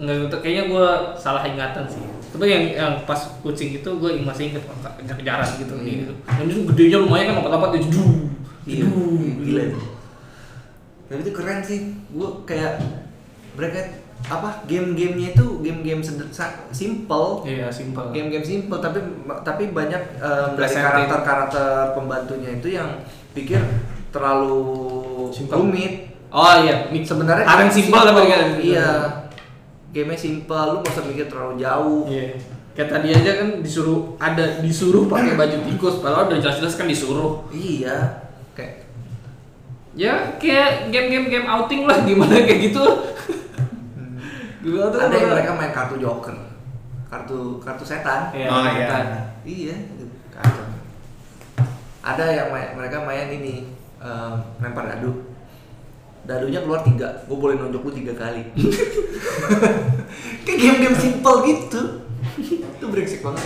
Nggak, 0.01 0.39
kayaknya 0.39 0.63
gue 0.71 0.85
salah 1.19 1.43
ingatan 1.43 1.83
sih. 1.85 2.01
Tapi 2.31 2.45
yang 2.47 2.63
yang 2.73 2.93
pas 3.03 3.17
kucing 3.43 3.75
itu 3.75 3.89
gue 3.89 4.11
masih 4.23 4.53
inget 4.53 4.63
kejar-kejaran 5.01 5.49
gitu. 5.59 5.73
Iya. 5.81 5.93
gitu. 6.05 6.13
Dan 6.25 6.45
itu 6.47 6.61
gedenya 6.73 6.97
lumayan 7.01 7.25
kan 7.27 7.35
lompat-lompat 7.41 7.69
dia 7.75 7.81
jadu. 7.89 8.03
Iya. 8.69 8.85
Gila. 9.41 9.63
Tapi 11.11 11.19
itu 11.21 11.31
keren 11.35 11.59
sih. 11.59 11.79
Gue 12.13 12.29
kayak 12.45 12.79
mereka 13.57 13.79
apa 14.27 14.63
game-gamenya 14.69 15.33
itu 15.33 15.45
game-game 15.65 16.01
sederhana, 16.03 16.67
simple. 16.69 17.41
Iya, 17.47 17.67
simpel. 17.73 18.13
game-game 18.13 18.45
simple 18.45 18.77
tapi 18.77 18.99
tapi 19.41 19.73
banyak 19.73 20.01
em, 20.21 20.49
dari 20.55 20.75
karakter-karakter 20.77 21.97
pembantunya 21.97 22.61
itu 22.61 22.77
yang 22.77 23.01
pikir 23.33 23.61
terlalu 24.11 24.61
Simple. 25.31 25.55
rumit. 25.57 25.93
Oh 26.31 26.63
iya, 26.63 26.87
Sebenarnya 26.91 27.43
Ada 27.43 27.61
yang 27.67 27.73
simpel 27.73 28.01
tapi 28.07 28.21
kan. 28.27 28.47
Iya. 28.59 28.89
Game 29.91 30.15
simple, 30.15 30.63
lu 30.71 30.77
gak 30.79 30.95
usah 30.95 31.03
mikir 31.03 31.27
terlalu 31.27 31.59
jauh. 31.59 32.07
Iya. 32.07 32.39
Kayak 32.71 32.89
tadi 32.95 33.07
aja 33.11 33.31
kan 33.43 33.49
disuruh 33.59 34.15
ada 34.15 34.63
disuruh 34.63 35.11
pakai 35.11 35.35
baju 35.35 35.57
tikus, 35.67 35.99
padahal 35.99 36.31
udah 36.31 36.39
jelas-jelas 36.39 36.79
kan 36.79 36.87
disuruh. 36.87 37.43
Iya. 37.51 38.31
Kayak 38.55 38.87
Ya 39.91 40.39
kayak 40.39 40.87
game-game 40.87 41.27
game 41.27 41.47
outing 41.51 41.83
lah 41.83 41.99
gimana 42.07 42.31
kayak 42.47 42.71
gitu. 42.71 42.83
Gimana 44.61 44.87
tuh? 44.89 44.99
ada 45.01 45.15
yang 45.17 45.31
mereka 45.33 45.51
main 45.57 45.73
kartu 45.73 45.95
joker. 45.97 46.35
Kartu 47.09 47.37
kartu 47.59 47.83
setan. 47.83 48.29
Iya, 48.31 48.47
Oh, 48.47 48.61
iya. 48.63 48.87
Iya, 49.41 49.75
kacau. 50.29 50.65
Ada 52.01 52.25
yang 52.31 52.47
main, 52.49 52.77
mereka 52.77 53.01
main 53.01 53.27
ini 53.29 53.73
em, 53.97 54.33
lempar 54.61 54.85
dadu. 54.87 55.33
Dadunya 56.21 56.61
keluar 56.61 56.85
tiga, 56.85 57.25
gue 57.25 57.33
boleh 57.33 57.57
nonjok 57.57 57.81
lu 57.81 57.91
tiga 57.97 58.13
kali. 58.13 58.45
Kayak 60.45 60.57
game-game 60.61 60.97
simple 60.97 61.37
gitu. 61.49 61.81
Itu 62.37 62.85
brengsek 62.85 63.25
banget. 63.25 63.41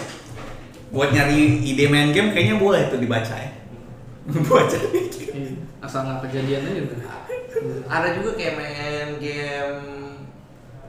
Buat 0.91 1.15
nyari 1.15 1.63
ide 1.63 1.88
main 1.88 2.12
game 2.12 2.36
kayaknya 2.36 2.60
boleh 2.60 2.91
tuh 2.91 2.99
dibaca 2.99 3.32
ya. 3.32 3.51
Baca. 4.51 4.78
Iya, 4.91 5.56
Asal 5.80 6.04
nggak 6.04 6.28
kejadian 6.28 6.67
aja. 6.67 6.84
Ada 7.88 8.08
juga 8.19 8.36
kayak 8.36 8.54
main 8.60 9.10
game 9.21 9.94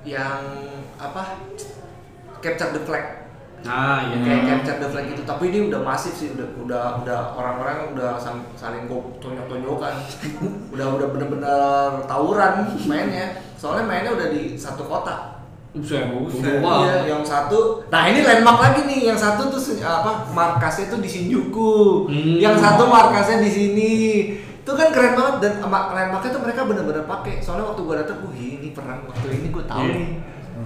yang 0.07 0.41
apa? 0.97 1.43
Capture 2.39 2.71
the 2.73 2.83
flag. 2.87 3.27
Nah, 3.67 4.07
iya. 4.07 4.17
Kayak 4.23 4.43
capture 4.47 4.79
the 4.79 4.89
flag 4.95 5.07
itu, 5.11 5.23
tapi 5.27 5.51
ini 5.51 5.67
udah 5.67 5.81
masif 5.83 6.15
sih, 6.15 6.31
udah 6.39 6.47
udah 6.63 6.85
udah 7.03 7.21
orang-orang 7.35 7.91
udah 7.99 8.15
saling 8.55 8.87
kok 8.87 9.05
tonjok-tonjokan. 9.19 9.95
udah 10.75 10.87
udah 10.95 11.07
bener-bener 11.11 11.91
tawuran 12.07 12.71
mainnya. 12.87 13.43
Soalnya 13.59 13.85
mainnya 13.91 14.15
udah 14.15 14.31
di 14.31 14.55
satu 14.55 14.87
kota. 14.87 15.37
Buset, 15.77 16.09
Buset. 16.09 16.65
Iya, 16.65 17.05
yang 17.05 17.21
satu. 17.21 17.85
Nah, 17.93 18.09
ini 18.09 18.25
landmark 18.25 18.65
lagi 18.65 18.89
nih. 18.89 19.13
Yang 19.13 19.29
satu 19.29 19.53
tuh 19.53 19.61
apa? 19.85 20.25
Markasnya 20.33 20.89
tuh 20.89 21.05
di 21.05 21.09
Shinjuku. 21.11 22.09
Hmm. 22.09 22.37
Yang 22.41 22.65
satu 22.65 22.89
markasnya 22.89 23.45
di 23.45 23.51
sini. 23.53 23.93
Itu 24.67 24.75
kan 24.75 24.91
keren 24.91 25.15
banget 25.15 25.35
dan 25.39 25.53
sama 25.63 25.95
landmarknya 25.95 26.31
tuh 26.35 26.43
mereka 26.43 26.67
bener-bener 26.67 27.07
pakai. 27.07 27.39
Soalnya 27.39 27.71
waktu 27.71 27.87
gua 27.87 28.03
datang, 28.03 28.19
wih 28.27 28.59
ini 28.59 28.75
perang 28.75 29.07
waktu 29.07 29.27
ini 29.31 29.49
gua 29.49 29.63
tahu 29.63 29.87
Iya. 29.87 29.95
nih. 29.95 30.11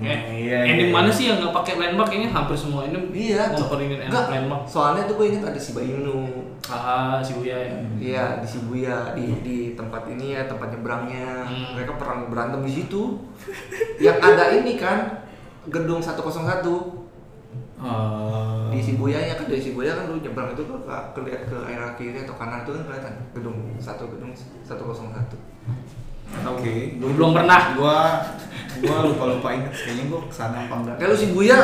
Eh, 0.01 0.21
Iya, 0.49 0.59
ending 0.65 0.89
iya. 0.89 0.97
mana 0.97 1.11
sih 1.11 1.29
yang 1.29 1.37
nggak 1.37 1.53
pakai 1.53 1.75
landmark 1.77 2.09
kayaknya 2.09 2.31
hampir 2.33 2.57
semua 2.57 2.89
ini 2.89 2.97
Iya. 3.13 3.53
memperingin 3.53 4.09
Enggak, 4.09 4.33
landmark. 4.33 4.63
soalnya 4.65 5.05
tuh 5.05 5.21
gue 5.21 5.27
inget 5.29 5.45
ada 5.45 5.61
Shiba 5.61 5.83
Inu. 5.83 6.31
Ah, 6.65 7.21
Shibuya 7.21 7.59
ya. 7.59 7.77
Iya 7.99 8.25
di 8.41 8.47
Shibuya 8.49 9.13
di 9.13 9.27
di 9.45 9.57
tempat 9.75 10.09
ini 10.09 10.33
ya 10.33 10.49
tempat 10.49 10.73
nyebrangnya 10.73 11.45
Hmm. 11.45 11.77
mereka 11.77 12.01
perang 12.01 12.33
berantem 12.33 12.65
di 12.65 12.73
situ. 12.73 13.19
Yang 14.01 14.17
ada 14.25 14.45
ini 14.57 14.73
kan 14.75 15.21
gedung 15.69 16.01
101 16.01 17.00
Oh. 17.81 18.69
di 18.69 18.85
Shibuya 18.85 19.17
ya 19.17 19.35
kan 19.41 19.49
dari 19.49 19.57
Shibuya 19.57 19.97
kan 19.97 20.13
lu 20.13 20.21
nyebrang 20.21 20.53
itu 20.53 20.69
ke 20.69 20.77
ke, 20.85 21.21
ke, 21.25 21.33
ke 21.49 21.57
arah 21.65 21.97
kiri 21.97 22.29
atau 22.29 22.37
kanan 22.37 22.61
itu 22.61 22.77
kan 22.77 22.83
kelihatan 22.85 23.15
gedung 23.33 23.59
satu 23.81 24.05
gedung 24.13 24.37
101. 24.69 24.69
Oke. 26.45 26.75
Gua 27.01 27.11
belum 27.17 27.31
pernah. 27.33 27.75
Gua 27.75 27.97
gua 28.85 28.97
lupa 29.09 29.25
lupa 29.33 29.49
inget 29.57 29.73
kayaknya 29.73 30.05
gua 30.13 30.21
ke 30.29 30.35
sana 30.37 30.69
apa 30.69 30.75
enggak. 30.77 30.97
Kayak 31.01 31.11
lu 31.11 31.17
Shibuya 31.17 31.59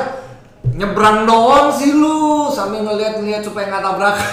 nyebrang 0.74 1.28
doang 1.28 1.68
sih 1.70 1.92
lu 1.94 2.48
sambil 2.50 2.82
ngeliat-ngeliat 2.82 3.44
supaya 3.44 3.68
nggak 3.68 3.84
tabrak. 3.84 4.16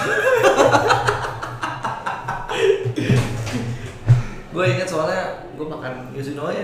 gue 4.54 4.64
inget 4.70 4.86
soalnya 4.86 5.50
gue 5.58 5.66
makan 5.66 6.14
Yoshinoya 6.14 6.62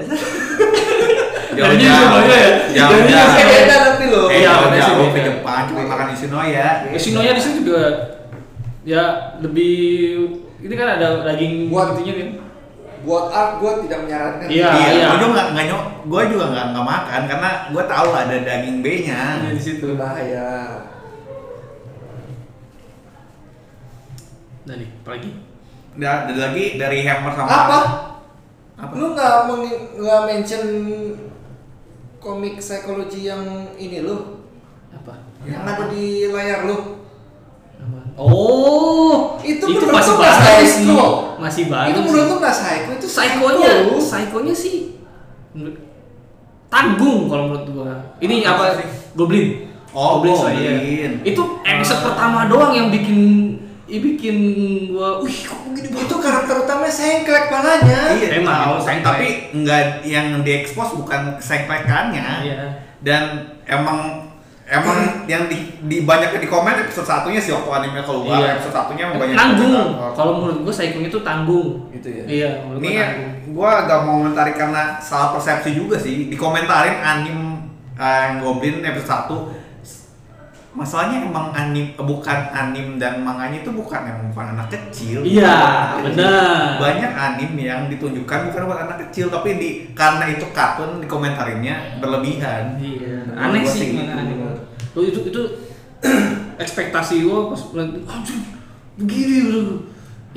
Jauh. 1.59 1.75
Yoshinoya 1.75 2.39
ya? 2.39 2.51
Jauh 2.71 3.03
jauh. 3.03 3.80
Lo. 4.11 4.23
Eh, 4.27 4.39
Iya, 4.39 4.51
ada 4.53 4.69
jauh 4.73 4.99
sih 5.01 5.09
ke 5.09 5.15
beda. 5.15 5.25
Jepang 5.31 5.63
cuma 5.65 5.81
makan 5.87 6.07
Yoshinoya. 6.11 6.69
Yoshinoya 6.91 7.31
di 7.33 7.41
sini 7.41 7.59
juga 7.61 7.85
ya 8.83 9.03
lebih 9.39 9.75
ini 10.59 10.75
kan 10.75 10.89
ada 10.95 11.23
daging 11.23 11.69
Buat- 11.69 11.95
intinya 11.95 12.15
kan. 12.17 12.31
Buat 13.01 13.25
art 13.31 13.53
gue 13.57 13.73
tidak 13.85 13.99
menyarankan. 14.05 14.47
Iya, 14.47 14.69
Iya, 14.69 14.89
iya. 14.93 15.07
gua 15.07 15.17
juga 15.17 15.33
nggak 15.33 15.49
nggak 15.51 15.67
nyok, 15.67 15.83
gua 16.05 16.23
juga 16.27 16.45
nggak 16.47 16.67
nggak 16.71 16.87
makan 16.87 17.21
karena 17.25 17.51
gua 17.71 17.85
tahu 17.87 18.09
ada 18.13 18.37
daging 18.39 18.77
B-nya. 18.81 19.21
Iya, 19.39 19.51
di 19.51 19.63
situ. 19.63 19.87
Berbahaya. 19.89 20.49
Nah 24.61 24.75
nih, 24.77 24.89
apalagi? 25.01 25.31
Da- 25.93 26.23
Ada 26.23 26.41
lagi 26.47 26.65
dari 26.77 26.99
hammer 27.03 27.33
sama 27.33 27.49
Apa? 27.49 27.79
Apa? 28.79 28.93
Lu 28.95 29.07
nggak 29.11 29.35
meng- 29.47 29.69
nggak 29.99 30.21
mention 30.27 30.65
komik 32.21 32.57
psikologi 32.57 33.25
yang 33.25 33.43
ini 33.75 34.01
lu? 34.01 34.45
Apa? 34.93 35.25
Yang 35.43 35.63
ada 35.65 35.85
di 35.89 36.05
layar 36.29 36.61
lu? 36.65 37.01
Oh, 38.15 39.41
Itu 39.41 39.65
itu 39.65 39.81
menurut 39.81 39.97
masih 39.97 40.15
baru 40.15 40.61
sih. 40.63 40.85
kok. 40.87 41.13
masih 41.41 41.65
bagus. 41.67 41.89
Itu 41.89 42.01
menurut 42.03 42.27
lu 42.27 42.37
nggak 42.37 42.53
psycho 42.55 42.91
itu 42.93 43.07
Psycho-nya, 43.09 43.71
psycho. 43.81 43.97
psycho-nya 43.99 44.53
sih 44.55 44.77
menurut- 45.51 45.81
tanggung 46.69 47.27
kalau 47.27 47.49
menurut 47.49 47.65
gua. 47.67 47.93
Ini 48.21 48.45
Apa 48.45 48.53
apa? 48.69 48.77
sih? 48.77 48.87
Goblin. 49.17 49.73
Oh, 49.91 50.21
Slayer. 50.21 50.77
Goblin. 50.77 51.13
Itu 51.25 51.43
episode 51.65 52.05
pertama 52.05 52.47
doang 52.47 52.71
yang 52.71 52.93
bikin 52.93 53.19
ya 53.91 53.99
bikin 54.01 54.37
gua, 54.89 55.19
wih 55.19 55.35
kok 55.43 55.59
begini 55.67 55.89
banget. 55.89 56.07
Itu 56.07 56.17
karakter 56.17 56.55
utamanya 56.61 56.89
sengklek 56.91 57.47
palanya. 57.47 58.01
Iya, 58.13 58.29
Emang, 58.39 58.79
sengklek. 58.79 59.03
tapi 59.03 59.29
enggak 59.53 59.83
yang 60.03 60.27
diekspos 60.41 60.95
bukan 60.95 61.35
sengklekannya. 61.37 62.27
Iya. 62.41 62.59
Dan 63.01 63.23
emang 63.65 64.31
emang 64.65 64.99
yang 65.27 65.51
di, 65.51 65.59
di 65.83 65.97
banyak 66.01 66.31
di 66.33 66.47
komen 66.47 66.79
episode 66.81 67.03
satunya 67.03 67.37
sih 67.37 67.51
waktu 67.51 67.67
anime 67.69 68.01
keluar 68.01 68.39
Iya. 68.39 68.55
episode 68.55 68.71
satunya 68.73 69.03
emang 69.05 69.19
banyak 69.19 69.35
Tanggung. 69.35 69.89
Kalau 70.15 70.33
menurut 70.39 70.59
gua 70.63 70.73
psycho-nya 70.73 71.09
itu 71.09 71.21
tanggung. 71.21 71.69
Gitu 71.91 72.09
ya. 72.09 72.23
Iya, 72.25 72.51
menurut 72.63 72.79
Ini 72.79 72.89
gua 72.89 73.03
tanggung. 73.03 73.35
gua 73.51 73.71
agak 73.83 73.99
mau 74.01 74.15
komentari 74.17 74.53
karena 74.55 74.83
salah 74.97 75.35
persepsi 75.35 75.75
juga 75.75 75.99
sih. 75.99 76.31
Dikomentarin 76.31 77.03
anim 77.03 77.39
eh, 77.95 78.19
yang 78.25 78.35
Goblin 78.41 78.81
episode 78.81 79.11
1 79.29 79.60
Masalahnya 80.71 81.27
emang 81.27 81.51
anim 81.51 81.91
bukan 81.99 82.39
anim 82.55 82.95
dan 82.95 83.27
manganya 83.27 83.59
itu 83.59 83.75
bukan 83.75 84.07
emang 84.07 84.31
bukan 84.31 84.55
anak 84.55 84.71
kecil. 84.71 85.19
Iya, 85.27 85.99
benar. 85.99 86.79
Banyak 86.79 87.11
anim 87.11 87.51
yang 87.59 87.91
ditunjukkan 87.91 88.55
bukan 88.55 88.63
buat 88.71 88.81
anak 88.87 89.11
kecil 89.11 89.35
tapi 89.35 89.59
di 89.59 89.71
karena 89.99 90.31
itu 90.31 90.47
kartun 90.55 91.03
dikomentarinnya 91.03 91.99
berlebihan. 91.99 92.79
Iya, 92.79 93.35
aneh 93.35 93.67
sih 93.67 93.99
mana 93.99 94.23
gitu. 94.31 94.47
Tuh 94.95 95.03
itu 95.11 95.21
itu 95.35 95.43
ekspektasi 96.63 97.27
gua 97.27 97.51
pas 97.51 97.63
anjir 97.75 98.39
begini 98.95 99.37
bro. 99.51 99.63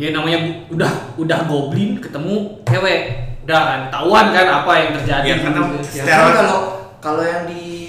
Ya 0.01 0.09
namanya 0.09 0.65
udah 0.73 1.13
udah 1.21 1.39
goblin 1.45 2.01
ketemu 2.01 2.57
cewek. 2.65 3.01
Udah 3.45 3.61
kan 3.61 3.81
tahuan 3.93 4.33
kan 4.33 4.47
apa 4.65 4.71
yang 4.81 4.89
terjadi. 4.97 5.27
Karena 5.45 5.61
gitu. 5.77 6.01
Ya, 6.01 6.03
Secara- 6.09 6.25
kan 6.25 6.33
kalau 6.41 6.59
kalau 6.97 7.21
yang 7.21 7.45
di 7.45 7.82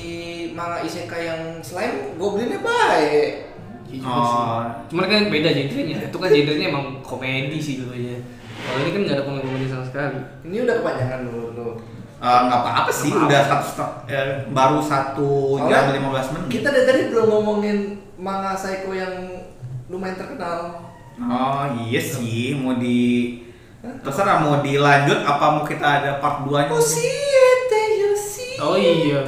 manga 0.54 0.78
isekai 0.86 1.26
yang 1.26 1.42
slime 1.60 2.14
goblinnya 2.14 2.62
baik. 2.62 3.50
Sih. 3.90 4.00
Oh. 4.00 4.62
Cuman 4.88 5.06
kan 5.10 5.22
beda 5.28 5.50
genrenya. 5.50 6.08
Itu 6.08 6.18
kan 6.22 6.30
genrenya 6.30 6.70
emang 6.70 7.02
komedi 7.02 7.58
sih 7.58 7.82
dulu 7.82 7.94
ya. 7.94 8.16
Kalau 8.64 8.78
ini 8.80 8.90
kan 8.94 9.00
nggak 9.04 9.16
ada 9.18 9.24
komedi-komedi 9.28 9.66
sama 9.68 9.84
sekali. 9.84 10.18
Ini 10.46 10.56
udah 10.64 10.74
kepanjangan 10.80 11.20
menurut 11.26 11.52
lu. 11.58 11.70
Eh, 12.24 12.40
nggak 12.48 12.60
apa-apa 12.64 12.88
sih, 12.88 13.12
udah 13.12 13.40
satu 13.44 13.84
eh, 14.08 14.48
baru 14.48 14.80
satu 14.80 15.60
jam 15.68 15.92
15 15.92 16.32
menit. 16.32 16.48
Kita 16.48 16.72
dari 16.72 16.86
tadi 16.88 17.02
belum 17.12 17.26
ngomongin 17.28 18.00
manga 18.16 18.56
psycho 18.56 18.96
yang 18.96 19.44
lumayan 19.92 20.16
terkenal. 20.16 20.88
Oh 21.20 21.64
iya 21.84 22.00
sih, 22.00 22.56
mau 22.56 22.80
di 22.80 23.38
terserah 24.00 24.40
mau 24.40 24.64
dilanjut 24.64 25.20
apa 25.20 25.44
mau 25.52 25.68
kita 25.68 25.84
ada 26.00 26.10
part 26.16 26.48
2 26.48 26.64
nya? 26.64 26.72
Oh 28.64 28.78
iya. 28.80 29.20